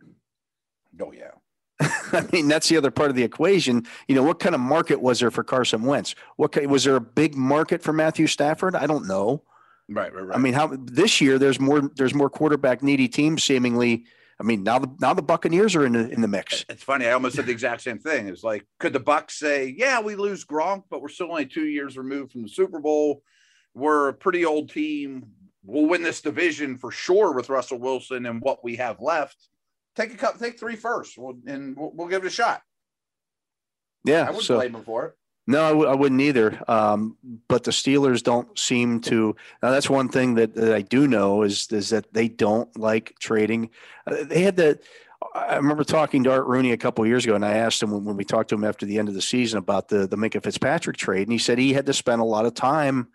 Oh 1.02 1.12
yeah, 1.12 1.32
I 2.14 2.28
mean, 2.32 2.48
that's 2.48 2.70
the 2.70 2.78
other 2.78 2.92
part 2.92 3.10
of 3.10 3.16
the 3.16 3.24
equation. 3.24 3.86
You 4.08 4.16
know, 4.16 4.24
what 4.24 4.40
kind 4.40 4.56
of 4.56 4.62
market 4.62 5.02
was 5.02 5.20
there 5.22 5.32
for 5.32 5.44
Carson 5.44 5.84
Wentz? 5.84 6.16
What 6.36 6.56
was 6.68 6.84
there 6.84 6.96
a 6.98 7.02
big 7.02 7.36
market 7.36 7.82
for 7.82 7.92
Matthew 7.94 8.28
Stafford? 8.28 8.76
I 8.76 8.88
don't 8.88 9.08
know. 9.08 9.44
Right, 9.94 10.14
right, 10.14 10.26
right. 10.26 10.36
I 10.36 10.40
mean, 10.40 10.54
how 10.54 10.76
this 10.80 11.22
year 11.22 11.38
there's 11.38 11.60
more 11.60 11.90
there's 11.96 12.14
more 12.14 12.30
quarterback 12.30 12.82
needy 12.82 13.08
teams 13.08 13.44
seemingly. 13.44 14.06
I 14.40 14.44
mean, 14.44 14.64
now 14.64 14.80
the 14.80 14.94
now 15.00 15.14
the 15.14 15.22
Buccaneers 15.22 15.76
are 15.76 15.86
in 15.86 15.94
the 15.94 16.10
in 16.10 16.22
the 16.22 16.28
mix. 16.28 16.66
it's 16.68 16.84
funny. 16.84 17.06
I 17.06 17.12
almost 17.12 17.36
said 17.36 17.46
the 17.46 17.52
exact 17.52 17.82
same 17.82 18.00
thing. 18.00 18.28
It's 18.28 18.44
like, 18.44 18.66
could 18.80 18.94
the 18.94 19.00
Bucs 19.00 19.32
say, 19.32 19.74
"Yeah, 19.78 20.02
we 20.02 20.16
lose 20.16 20.46
Gronk, 20.46 20.84
but 20.90 21.02
we're 21.02 21.10
still 21.10 21.30
only 21.30 21.46
two 21.46 21.66
years 21.66 21.98
removed 21.98 22.32
from 22.32 22.42
the 22.42 22.50
Super 22.50 22.80
Bowl. 22.80 23.22
We're 23.76 24.10
a 24.10 24.14
pretty 24.14 24.46
old 24.46 24.72
team. 24.72 25.28
We'll 25.64 25.88
win 25.88 26.02
this 26.02 26.22
division 26.22 26.78
for 26.78 26.92
sure 26.92 27.32
with 27.34 27.50
Russell 27.50 27.80
Wilson 27.80 28.26
and 28.26 28.42
what 28.42 28.64
we 28.64 28.76
have 28.78 29.00
left. 29.00 29.38
Take 29.96 30.14
a 30.14 30.18
cup, 30.18 30.40
take 30.40 30.60
three 30.60 30.76
first, 30.76 31.18
we'll, 31.18 31.38
and 31.46 31.78
we'll, 31.78 31.92
we'll 31.94 32.08
give 32.08 32.24
it 32.24 32.28
a 32.28 32.32
shot." 32.32 32.64
Yeah, 34.04 34.24
I 34.24 34.26
wouldn't 34.26 34.44
So 34.44 34.56
blame 34.56 34.76
him 34.76 34.84
for 34.84 35.06
it. 35.06 35.14
No, 35.46 35.64
I, 35.64 35.70
w- 35.70 35.90
I 35.90 35.96
wouldn't 35.96 36.22
either. 36.22 36.62
Um, 36.68 37.18
but 37.48 37.64
the 37.64 37.72
Steelers 37.72 38.24
don't 38.24 38.58
seem 38.58 39.02
to. 39.02 39.36
Now 39.62 39.72
that's 39.72 39.90
one 39.90 40.10
thing 40.10 40.36
that, 40.36 40.56
that 40.56 40.74
I 40.74 40.82
do 40.82 41.08
know 41.08 41.44
is 41.44 41.68
is 41.72 41.90
that 41.90 42.14
they 42.14 42.28
don't 42.28 42.78
like 42.78 43.16
trading. 43.20 43.70
Uh, 44.08 44.24
they 44.24 44.42
had 44.42 44.56
the. 44.56 44.80
I 45.36 45.56
remember 45.56 45.84
talking 45.84 46.24
to 46.26 46.32
Art 46.32 46.46
Rooney 46.46 46.74
a 46.74 46.78
couple 46.78 47.06
years 47.08 47.24
ago, 47.24 47.36
and 47.36 47.46
I 47.46 47.54
asked 47.54 47.82
him 47.82 47.92
when, 47.92 48.04
when 48.04 48.18
we 48.18 48.26
talked 48.26 48.50
to 48.50 48.56
him 48.56 48.64
after 48.64 48.86
the 48.86 49.00
end 49.00 49.08
of 49.08 49.16
the 49.16 49.22
season 49.22 49.58
about 49.58 49.90
the 49.90 50.08
the 50.08 50.18
Minkah 50.18 50.44
Fitzpatrick 50.44 50.98
trade, 50.98 51.24
and 51.24 51.32
he 51.32 51.38
said 51.38 51.58
he 51.58 51.74
had 51.74 51.86
to 51.88 51.94
spend 51.94 52.22
a 52.22 52.26
lot 52.26 52.46
of 52.46 52.54
time 52.54 53.10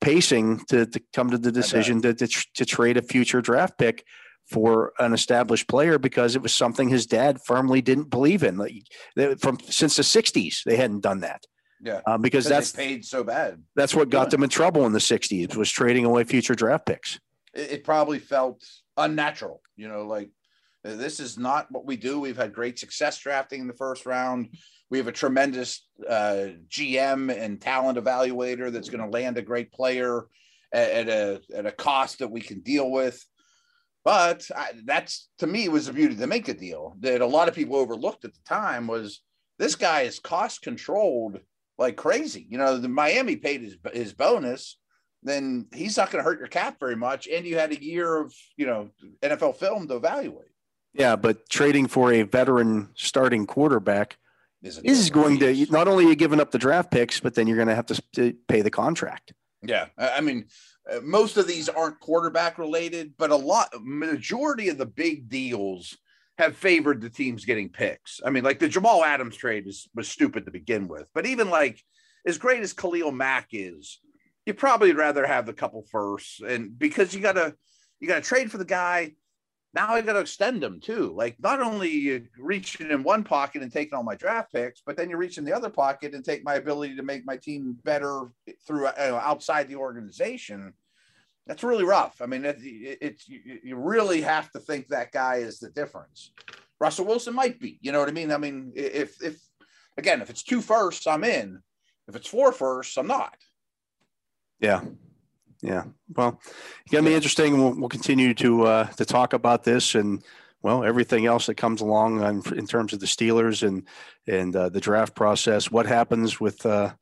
pacing 0.00 0.58
to, 0.66 0.86
to 0.86 1.00
come 1.12 1.30
to 1.30 1.38
the 1.38 1.52
decision 1.52 2.02
to, 2.02 2.14
to 2.14 2.26
to 2.26 2.64
trade 2.64 2.96
a 2.96 3.02
future 3.02 3.40
draft 3.40 3.78
pick 3.78 4.04
for 4.50 4.92
an 4.98 5.12
established 5.12 5.68
player 5.68 5.98
because 5.98 6.36
it 6.36 6.42
was 6.42 6.54
something 6.54 6.88
his 6.88 7.06
dad 7.06 7.40
firmly 7.44 7.80
didn't 7.80 8.10
believe 8.10 8.42
in. 8.42 8.56
Like 8.56 8.74
they, 9.16 9.34
from 9.36 9.58
since 9.68 9.96
the 9.96 10.02
'60s, 10.02 10.62
they 10.64 10.76
hadn't 10.76 11.00
done 11.00 11.20
that 11.20 11.44
Yeah, 11.80 12.00
um, 12.06 12.20
because 12.20 12.44
that's 12.46 12.72
paid 12.72 13.04
so 13.04 13.24
bad. 13.24 13.62
that's 13.74 13.94
what 13.94 14.10
got 14.10 14.30
them 14.30 14.42
in 14.42 14.50
trouble 14.50 14.86
in 14.86 14.92
the 14.92 14.98
'60s 14.98 15.56
was 15.56 15.70
trading 15.70 16.04
away 16.04 16.24
future 16.24 16.54
draft 16.54 16.86
picks. 16.86 17.18
It, 17.54 17.72
it 17.72 17.84
probably 17.84 18.18
felt 18.18 18.62
unnatural. 18.96 19.62
You 19.76 19.88
know, 19.88 20.06
like 20.06 20.30
this 20.82 21.20
is 21.20 21.38
not 21.38 21.70
what 21.70 21.86
we 21.86 21.96
do. 21.96 22.20
We've 22.20 22.36
had 22.36 22.52
great 22.52 22.78
success 22.78 23.18
drafting 23.18 23.60
in 23.62 23.66
the 23.66 23.74
first 23.74 24.04
round. 24.06 24.54
We 24.90 24.98
have 24.98 25.08
a 25.08 25.12
tremendous 25.12 25.86
uh, 26.06 26.48
GM 26.68 27.34
and 27.34 27.60
talent 27.60 27.98
evaluator 27.98 28.70
that's 28.70 28.90
going 28.90 29.02
to 29.02 29.10
land 29.10 29.38
a 29.38 29.42
great 29.42 29.72
player 29.72 30.26
at, 30.72 30.90
at 30.90 31.08
a 31.08 31.40
at 31.56 31.66
a 31.66 31.72
cost 31.72 32.18
that 32.18 32.30
we 32.30 32.42
can 32.42 32.60
deal 32.60 32.90
with. 32.90 33.24
But 34.04 34.48
I, 34.54 34.72
that's 34.84 35.28
to 35.38 35.46
me 35.46 35.68
was 35.68 35.86
the 35.86 35.92
beauty 35.92 36.14
of 36.14 36.28
Minkah 36.28 36.58
deal 36.58 36.94
that 37.00 37.22
a 37.22 37.26
lot 37.26 37.48
of 37.48 37.54
people 37.54 37.76
overlooked 37.76 38.24
at 38.24 38.34
the 38.34 38.40
time 38.46 38.86
was 38.86 39.22
this 39.58 39.76
guy 39.76 40.02
is 40.02 40.18
cost 40.18 40.62
controlled 40.62 41.40
like 41.78 41.96
crazy. 41.96 42.46
You 42.48 42.58
know, 42.58 42.76
the 42.76 42.88
Miami 42.88 43.36
paid 43.36 43.62
his 43.62 43.76
his 43.92 44.12
bonus, 44.12 44.78
then 45.22 45.66
he's 45.74 45.96
not 45.96 46.10
going 46.10 46.22
to 46.22 46.28
hurt 46.28 46.38
your 46.38 46.48
cap 46.48 46.78
very 46.78 46.96
much, 46.96 47.26
and 47.26 47.46
you 47.46 47.58
had 47.58 47.72
a 47.72 47.82
year 47.82 48.20
of 48.20 48.34
you 48.56 48.66
know 48.66 48.90
NFL 49.22 49.56
film 49.56 49.88
to 49.88 49.96
evaluate. 49.96 50.48
Yeah, 50.92 51.16
but 51.16 51.48
trading 51.48 51.88
for 51.88 52.12
a 52.12 52.22
veteran 52.22 52.90
starting 52.94 53.46
quarterback 53.46 54.16
Is, 54.62 54.78
is 54.78 55.10
going 55.10 55.40
to 55.40 55.66
not 55.70 55.88
only 55.88 56.04
are 56.04 56.10
you 56.10 56.14
giving 56.14 56.40
up 56.40 56.52
the 56.52 56.58
draft 56.58 56.90
picks, 56.92 57.18
but 57.18 57.34
then 57.34 57.48
you're 57.48 57.56
going 57.56 57.68
to 57.68 57.74
have 57.74 57.86
to, 57.86 58.00
to 58.14 58.34
pay 58.46 58.60
the 58.60 58.70
contract. 58.70 59.32
Yeah, 59.62 59.86
I 59.98 60.20
mean, 60.20 60.44
uh, 60.90 61.00
most 61.02 61.36
of 61.36 61.46
these 61.46 61.68
aren't 61.68 62.00
quarterback 62.00 62.58
related, 62.58 63.12
but 63.16 63.30
a 63.30 63.36
lot, 63.36 63.68
majority 63.80 64.68
of 64.68 64.78
the 64.78 64.86
big 64.86 65.28
deals 65.28 65.96
have 66.38 66.56
favored 66.56 67.00
the 67.00 67.10
teams 67.10 67.44
getting 67.44 67.68
picks. 67.68 68.20
I 68.24 68.30
mean, 68.30 68.44
like 68.44 68.58
the 68.58 68.68
Jamal 68.68 69.04
Adams 69.04 69.36
trade 69.36 69.66
is 69.66 69.88
was 69.94 70.08
stupid 70.08 70.44
to 70.44 70.50
begin 70.50 70.88
with, 70.88 71.06
but 71.14 71.26
even 71.26 71.48
like 71.48 71.80
as 72.26 72.38
great 72.38 72.62
as 72.62 72.72
Khalil 72.72 73.12
Mack 73.12 73.48
is, 73.52 74.00
you 74.46 74.54
probably 74.54 74.92
rather 74.92 75.26
have 75.26 75.46
the 75.46 75.52
couple 75.52 75.86
firsts, 75.90 76.40
and 76.40 76.78
because 76.78 77.14
you 77.14 77.20
gotta 77.20 77.54
you 78.00 78.08
gotta 78.08 78.20
trade 78.20 78.50
for 78.50 78.58
the 78.58 78.64
guy. 78.64 79.12
Now 79.74 79.88
I 79.90 80.02
got 80.02 80.12
to 80.12 80.20
extend 80.20 80.62
them 80.62 80.78
too. 80.80 81.12
Like 81.16 81.36
not 81.40 81.60
only 81.60 81.90
you 81.90 82.26
reaching 82.38 82.90
in 82.90 83.02
one 83.02 83.24
pocket 83.24 83.62
and 83.62 83.72
taking 83.72 83.94
all 83.94 84.04
my 84.04 84.14
draft 84.14 84.52
picks, 84.52 84.80
but 84.86 84.96
then 84.96 85.10
you 85.10 85.16
reach 85.16 85.36
in 85.36 85.44
the 85.44 85.52
other 85.52 85.68
pocket 85.68 86.14
and 86.14 86.24
take 86.24 86.44
my 86.44 86.54
ability 86.54 86.94
to 86.96 87.02
make 87.02 87.26
my 87.26 87.36
team 87.36 87.76
better 87.82 88.28
through 88.66 88.86
uh, 88.86 89.20
outside 89.22 89.68
the 89.68 89.76
organization. 89.76 90.72
That's 91.46 91.64
really 91.64 91.84
rough. 91.84 92.22
I 92.22 92.26
mean, 92.26 92.44
it, 92.44 92.58
it, 92.60 92.98
it's 93.00 93.28
you, 93.28 93.58
you 93.64 93.76
really 93.76 94.20
have 94.22 94.50
to 94.52 94.60
think 94.60 94.88
that 94.88 95.12
guy 95.12 95.36
is 95.36 95.58
the 95.58 95.70
difference. 95.70 96.32
Russell 96.80 97.06
Wilson 97.06 97.34
might 97.34 97.58
be. 97.58 97.78
You 97.82 97.92
know 97.92 97.98
what 97.98 98.08
I 98.08 98.12
mean? 98.12 98.30
I 98.30 98.38
mean, 98.38 98.72
if 98.76 99.22
if 99.22 99.40
again, 99.98 100.22
if 100.22 100.30
it's 100.30 100.44
two 100.44 100.60
firsts, 100.60 101.06
I'm 101.06 101.24
in. 101.24 101.60
If 102.06 102.14
it's 102.14 102.28
four 102.28 102.52
firsts, 102.52 102.96
I'm 102.96 103.06
not. 103.06 103.36
Yeah. 104.60 104.82
Yeah. 105.64 105.84
Well, 106.14 106.38
it's 106.44 106.92
going 106.92 107.04
to 107.04 107.10
be 107.10 107.14
interesting. 107.16 107.56
We'll, 107.56 107.74
we'll 107.74 107.88
continue 107.88 108.34
to 108.34 108.64
uh, 108.64 108.86
to 108.88 109.04
talk 109.06 109.32
about 109.32 109.64
this 109.64 109.94
and 109.94 110.22
well 110.62 110.84
everything 110.84 111.24
else 111.24 111.46
that 111.46 111.54
comes 111.56 111.80
along 111.80 112.22
on, 112.22 112.42
in 112.54 112.66
terms 112.66 112.92
of 112.92 113.00
the 113.00 113.06
Steelers 113.06 113.66
and 113.66 113.86
and 114.26 114.54
uh, 114.54 114.68
the 114.68 114.80
draft 114.80 115.14
process. 115.14 115.70
What 115.70 115.86
happens 115.86 116.38
with 116.38 116.64
uh, 116.66 116.92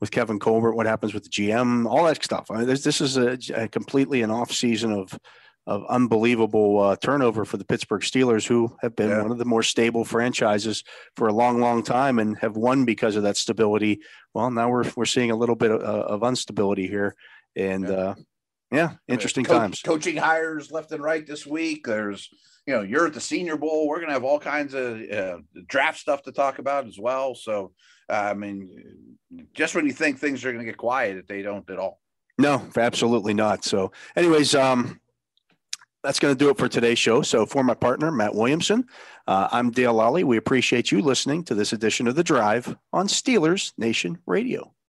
with 0.00 0.12
Kevin 0.12 0.38
Colbert? 0.38 0.74
What 0.74 0.86
happens 0.86 1.14
with 1.14 1.24
the 1.24 1.30
GM? 1.30 1.86
All 1.86 2.04
that 2.04 2.22
stuff. 2.22 2.46
I 2.50 2.58
mean, 2.58 2.66
this, 2.68 2.84
this 2.84 3.00
is 3.00 3.16
a, 3.16 3.36
a 3.54 3.66
completely 3.68 4.22
an 4.22 4.30
off 4.30 4.52
season 4.52 4.92
of 4.92 5.18
of 5.66 5.84
unbelievable 5.88 6.80
uh, 6.80 6.96
turnover 6.96 7.44
for 7.44 7.56
the 7.56 7.64
Pittsburgh 7.64 8.02
Steelers, 8.02 8.46
who 8.46 8.76
have 8.82 8.94
been 8.96 9.10
Yeah. 9.10 9.22
one 9.22 9.30
of 9.32 9.38
the 9.38 9.44
more 9.44 9.62
stable 9.64 10.04
franchises 10.04 10.82
for 11.16 11.28
a 11.28 11.32
long, 11.32 11.60
long 11.60 11.84
time 11.84 12.18
and 12.18 12.36
have 12.38 12.56
won 12.56 12.84
because 12.84 13.14
of 13.16 13.22
that 13.24 13.36
stability. 13.36 14.00
Well, 14.34 14.50
now 14.50 14.68
we're 14.70 14.84
we're 14.96 15.06
seeing 15.06 15.30
a 15.32 15.36
little 15.36 15.54
bit 15.56 15.70
of, 15.72 15.80
of 15.80 16.22
instability 16.28 16.86
here, 16.88 17.14
and 17.56 17.84
Yeah. 17.84 17.90
uh, 17.90 18.14
yeah, 18.70 18.90
interesting 19.06 19.44
times. 19.44 19.82
Coaching 19.82 20.16
hires 20.16 20.70
left 20.70 20.92
and 20.92 21.02
right 21.02 21.26
this 21.26 21.46
week. 21.46 21.86
There's 21.86 22.30
you 22.66 22.74
know, 22.74 22.82
you're 22.82 23.06
at 23.06 23.14
the 23.14 23.20
Senior 23.20 23.56
Bowl. 23.56 23.88
We're 23.88 23.96
going 23.96 24.08
to 24.08 24.14
have 24.14 24.24
all 24.24 24.38
kinds 24.38 24.74
of 24.74 25.02
uh, 25.10 25.38
draft 25.66 25.98
stuff 25.98 26.22
to 26.22 26.32
talk 26.32 26.58
about 26.58 26.86
as 26.86 26.98
well. 26.98 27.34
So, 27.34 27.72
uh, 28.08 28.12
I 28.12 28.34
mean, 28.34 29.18
just 29.52 29.74
when 29.74 29.86
you 29.86 29.92
think 29.92 30.18
things 30.18 30.44
are 30.44 30.52
going 30.52 30.64
to 30.64 30.70
get 30.70 30.76
quiet, 30.78 31.26
they 31.28 31.42
don't 31.42 31.68
at 31.70 31.78
all. 31.78 32.00
No, 32.38 32.66
absolutely 32.76 33.34
not. 33.34 33.64
So, 33.64 33.92
anyways, 34.16 34.54
um, 34.54 35.00
that's 36.04 36.20
going 36.20 36.34
to 36.34 36.38
do 36.38 36.50
it 36.50 36.58
for 36.58 36.68
today's 36.68 36.98
show. 36.98 37.22
So, 37.22 37.46
for 37.46 37.64
my 37.64 37.74
partner, 37.74 38.12
Matt 38.12 38.34
Williamson, 38.34 38.84
uh, 39.26 39.48
I'm 39.50 39.70
Dale 39.70 39.94
Lally. 39.94 40.24
We 40.24 40.36
appreciate 40.36 40.92
you 40.92 41.02
listening 41.02 41.44
to 41.44 41.54
this 41.54 41.72
edition 41.72 42.06
of 42.06 42.14
The 42.14 42.24
Drive 42.24 42.76
on 42.92 43.08
Steelers 43.08 43.72
Nation 43.76 44.18
Radio. 44.26 44.72